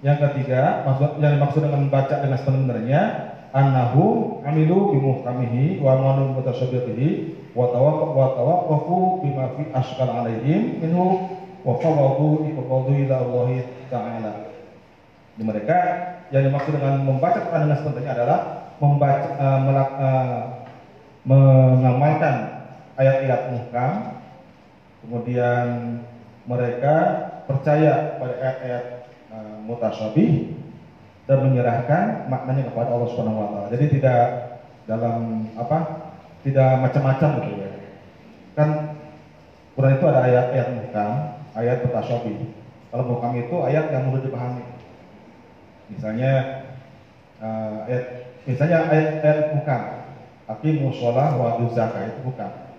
yang 0.00 0.16
ketiga, 0.16 0.82
maksud 0.88 1.20
yang 1.20 1.36
dimaksud 1.36 1.60
dengan 1.60 1.86
membaca 1.86 2.14
dengan 2.24 2.40
sebenarnya 2.40 3.00
annahu 3.52 4.38
amilu 4.42 4.96
bimuhkamihi 4.96 5.78
wa 5.84 5.98
manu 6.00 6.40
mutasyabihihi 6.40 7.52
wa 7.52 7.68
tawaqqafu 7.68 9.26
bima 9.26 9.52
fi 9.58 9.62
ashkal 9.76 10.08
alaihim 10.08 10.80
minhu 10.80 11.36
wa 11.66 11.76
fawadu 11.78 12.48
ifawadu 12.48 12.96
ila 13.06 13.14
Allah 13.20 13.48
ta'ala. 13.92 14.32
Di 15.36 15.42
mereka 15.44 15.78
yang 16.32 16.48
dimaksud 16.48 16.74
dengan 16.74 17.04
membaca 17.04 17.38
Quran 17.44 17.68
dengan 17.68 17.78
sebenarnya 17.84 18.12
adalah 18.16 18.40
membaca 18.80 19.28
uh, 19.36 19.58
melak, 19.68 19.90
uh, 20.00 20.40
mengamalkan 21.28 22.34
ayat-ayat 22.96 23.40
muhkam 23.52 24.19
kemudian 25.04 25.66
mereka 26.44 26.96
percaya 27.44 28.16
pada 28.20 28.34
ayat-ayat 28.38 28.84
uh, 29.32 29.56
mutasyabih 29.64 30.56
dan 31.28 31.38
menyerahkan 31.46 32.26
maknanya 32.26 32.70
kepada 32.70 32.90
Allah 32.90 33.08
Subhanahu 33.10 33.40
wa 33.40 33.48
taala. 33.52 33.68
Jadi 33.74 33.86
tidak 34.00 34.22
dalam 34.86 35.46
apa? 35.54 35.78
Tidak 36.40 36.70
macam-macam 36.80 37.30
gitu 37.44 37.52
ya. 37.60 37.72
Kan 38.56 38.68
Quran 39.76 39.96
itu 39.96 40.04
ada 40.08 40.20
ayat-ayat 40.24 40.68
muhkam, 40.76 41.12
ayat 41.54 41.78
mutasyabih. 41.84 42.38
Kalau 42.90 43.04
muhkam 43.06 43.32
itu 43.38 43.56
ayat 43.62 43.92
yang 43.92 44.08
mudah 44.08 44.22
dipahami. 44.24 44.64
Misalnya 45.90 46.32
uh, 47.38 47.86
ayat 47.86 48.04
misalnya 48.48 48.78
ayat-ayat 48.88 49.46
muhkam 49.54 50.00
Aqimu 50.50 50.90
sholah 50.90 51.38
wa 51.38 51.62
zakat 51.70 52.10
itu 52.10 52.20
bukan. 52.26 52.69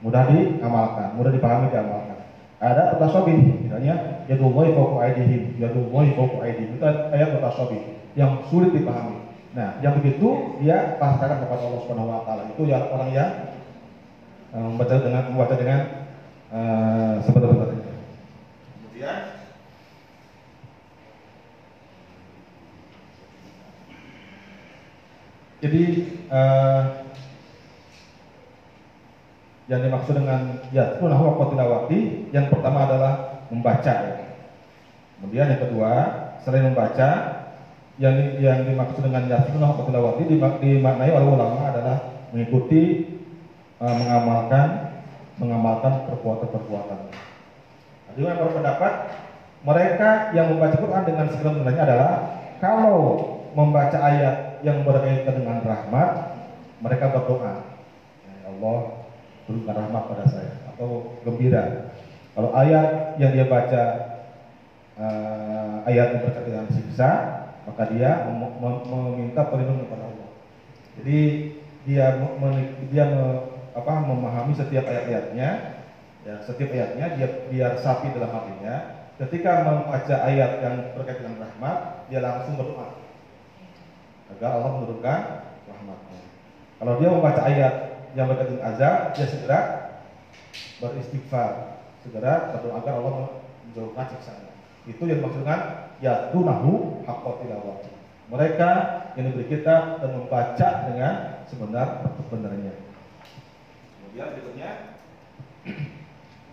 Mudah 0.00 0.32
diamalkan, 0.32 1.12
mudah 1.16 1.32
dipahami 1.32 1.68
diamalkan. 1.68 2.18
Ada 2.60 2.96
mutasabih, 2.96 3.68
misalnya 3.68 4.24
yadullahi 4.28 4.72
fawqa 4.76 4.98
aydihim, 5.12 5.56
yadullahi 5.60 6.12
fawqa 6.16 6.38
aydihim. 6.44 6.76
Itu 6.76 6.84
ayat 6.88 7.28
mutasabih 7.36 7.80
yang 8.16 8.44
sulit 8.48 8.72
dipahami. 8.72 9.28
Nah, 9.50 9.82
yang 9.82 9.98
begitu 9.98 10.60
dia 10.62 10.96
pasrahkan 11.00 11.42
kepada 11.42 11.62
Allah 11.66 11.80
Subhanahu 11.84 12.12
wa 12.12 12.22
taala. 12.22 12.48
Itu 12.52 12.62
yang 12.68 12.86
orang 12.92 13.10
yang 13.10 13.30
uh, 14.54 14.66
membaca 14.72 14.94
dengan 15.00 15.22
membaca 15.32 15.54
dengan 15.58 15.80
uh, 16.54 17.14
sebenarnya. 17.24 17.80
Kemudian 18.78 19.18
Jadi 25.60 25.82
uh, 26.32 26.99
yang 29.70 29.86
dimaksud 29.86 30.18
dengan 30.18 30.58
ya 30.74 30.98
tunahu 30.98 31.38
wa 31.38 31.46
tilawati 31.46 32.26
yang 32.34 32.50
pertama 32.50 32.90
adalah 32.90 33.46
membaca. 33.54 34.18
Kemudian 35.14 35.46
yang 35.46 35.62
kedua, 35.62 35.92
selain 36.42 36.66
membaca 36.66 37.10
yang 38.02 38.18
yang 38.42 38.66
dimaksud 38.66 38.98
dengan 38.98 39.30
yasinah 39.30 39.70
wa 39.70 39.86
tilawati 39.86 40.26
dimaknai 40.26 41.14
oleh 41.14 41.28
ulama 41.30 41.70
adalah 41.70 41.96
mengikuti 42.34 43.14
uh, 43.78 43.94
mengamalkan 43.94 44.90
mengamalkan 45.38 45.92
perbuatan-perbuatan. 46.10 46.98
Ada 48.10 48.18
yang 48.18 48.42
berpendapat 48.42 48.92
mereka 49.62 50.34
yang 50.34 50.50
membaca 50.50 50.76
Quran 50.82 51.04
dengan 51.06 51.26
sebenarnya 51.30 51.82
adalah 51.86 52.12
kalau 52.58 52.98
membaca 53.54 54.02
ayat 54.02 54.66
yang 54.66 54.82
berkaitan 54.82 55.46
dengan 55.46 55.62
rahmat, 55.62 56.10
mereka 56.82 57.06
berdoa, 57.14 57.54
ya 58.26 58.50
Allah 58.50 58.99
berikan 59.50 59.76
rahmat 59.76 60.02
pada 60.06 60.24
saya 60.30 60.52
atau 60.74 61.18
gembira. 61.26 61.94
Kalau 62.32 62.54
ayat 62.54 63.18
yang 63.18 63.34
dia 63.34 63.46
baca 63.50 63.82
uh, 64.96 65.84
ayat 65.84 66.06
yang 66.14 66.22
berkaitan 66.24 66.46
dengan 66.46 66.66
siksa, 66.70 67.10
maka 67.66 67.82
dia 67.90 68.30
mem 68.30 68.54
mem 68.62 68.74
meminta 68.86 69.44
perlindungan 69.50 69.90
kepada 69.90 70.04
Allah. 70.06 70.30
Jadi 71.00 71.18
dia 71.84 72.16
dia 72.88 73.04
me 73.10 73.24
apa, 73.70 73.92
memahami 74.02 74.54
setiap 74.54 74.86
ayat-ayatnya, 74.86 75.78
ya 76.26 76.34
setiap 76.42 76.70
ayatnya 76.70 77.06
dia 77.18 77.28
biar 77.50 77.72
sapi 77.82 78.14
dalam 78.14 78.30
hatinya. 78.30 78.98
Ketika 79.20 79.68
membaca 79.68 80.16
ayat 80.24 80.64
yang 80.64 80.76
berkaitan 80.96 81.28
dengan 81.28 81.44
rahmat, 81.44 82.08
dia 82.08 82.24
langsung 82.24 82.56
berdoa 82.56 82.88
agar 84.32 84.50
Allah 84.56 84.70
menurunkan 84.80 85.20
rahmatnya. 85.68 86.22
Kalau 86.80 86.92
dia 86.96 87.08
membaca 87.12 87.40
ayat 87.44 87.74
yang 88.18 88.26
berkaitan 88.30 88.60
azab, 88.62 89.14
dia 89.14 89.26
segera 89.28 89.60
beristighfar, 90.80 91.80
segera 92.02 92.54
berdoa 92.56 92.80
agar 92.80 92.94
Allah 92.98 93.12
menurunkan 93.70 94.06
siksanya. 94.16 94.50
Itu 94.88 95.04
yang 95.06 95.22
dimaksudkan 95.22 95.60
ya 96.00 96.32
tunahu 96.32 97.04
haqqo 97.04 97.44
tilawati. 97.44 97.92
Mereka 98.30 98.70
yang 99.18 99.24
diberi 99.30 99.46
kitab 99.50 100.00
dan 100.00 100.10
membaca 100.14 100.68
dengan 100.86 101.12
sebenar 101.50 102.06
sebenarnya. 102.14 102.74
kemudian 104.00 104.26
berikutnya 104.34 104.70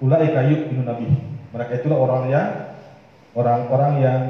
Ulai 0.03 0.29
kayu 0.29 0.69
binu 0.69 0.85
nabi. 0.85 1.09
Mereka 1.53 1.81
itulah 1.81 1.97
orang 1.97 2.23
yang 2.29 2.47
orang-orang 3.33 3.93
yang 3.97 4.21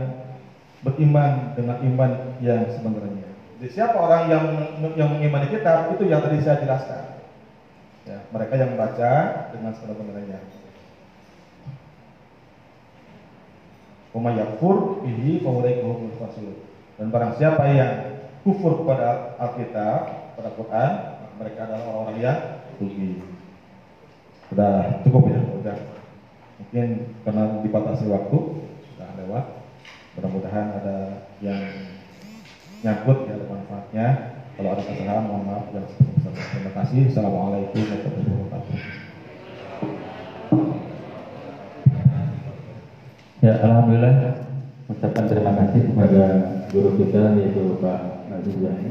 beriman 0.80 1.52
dengan 1.60 1.78
iman 1.84 2.12
yang 2.40 2.64
sebenarnya. 2.72 3.28
Jadi 3.58 3.74
siapa 3.74 3.98
orang 3.98 4.30
yang 4.30 4.44
yang 4.96 5.10
mengimani 5.12 5.50
kitab 5.50 5.92
itu 5.92 6.08
yang 6.08 6.22
tadi 6.22 6.40
saya 6.40 6.62
jelaskan. 6.62 7.17
Ya, 8.08 8.24
mereka 8.32 8.56
yang 8.56 8.72
membaca 8.72 9.12
dengan 9.52 9.76
sebenarnya. 9.76 10.40
Uma 14.16 14.32
yakfur 14.32 15.04
bihi 15.04 15.44
faulaika 15.44 15.84
fasil. 16.16 16.56
Dan 16.96 17.12
barang 17.12 17.36
siapa 17.36 17.68
yang 17.68 17.94
kufur 18.48 18.80
kepada 18.80 19.36
Alkitab, 19.36 20.00
pada 20.40 20.50
Quran, 20.56 20.92
mereka 21.36 21.60
adalah 21.68 21.84
orang-orang 21.84 22.18
yang 22.24 22.40
rugi. 22.80 23.20
Sudah 24.48 25.04
cukup 25.04 25.28
ya, 25.28 25.40
sudah. 25.44 25.78
Mungkin 26.58 26.88
karena 27.28 27.44
dibatasi 27.62 28.08
waktu 28.08 28.38
sudah 28.96 29.10
lewat. 29.20 29.46
Mudah-mudahan 30.18 30.68
ada 30.82 30.98
yang 31.44 31.62
nyangkut 32.82 33.28
ya 33.28 33.36
manfaatnya. 33.46 34.08
Kalau 34.58 34.74
ada 34.74 34.82
kesalahan 34.82 35.30
mohon 35.30 35.46
maaf 35.46 35.70
sebesar 35.70 36.34
Terima 36.34 36.72
kasih. 36.74 37.14
Assalamualaikum 37.14 37.78
warahmatullahi 37.78 38.26
wabarakatuh. 38.26 38.78
Ya, 43.46 43.54
alhamdulillah 43.62 44.16
ucapkan 44.90 45.26
terima 45.30 45.54
kasih 45.62 45.82
kepada 45.94 46.24
guru 46.74 46.90
kita 46.98 47.38
yaitu 47.38 47.78
Pak 47.78 48.02
Nazir 48.34 48.56
Jani 48.58 48.86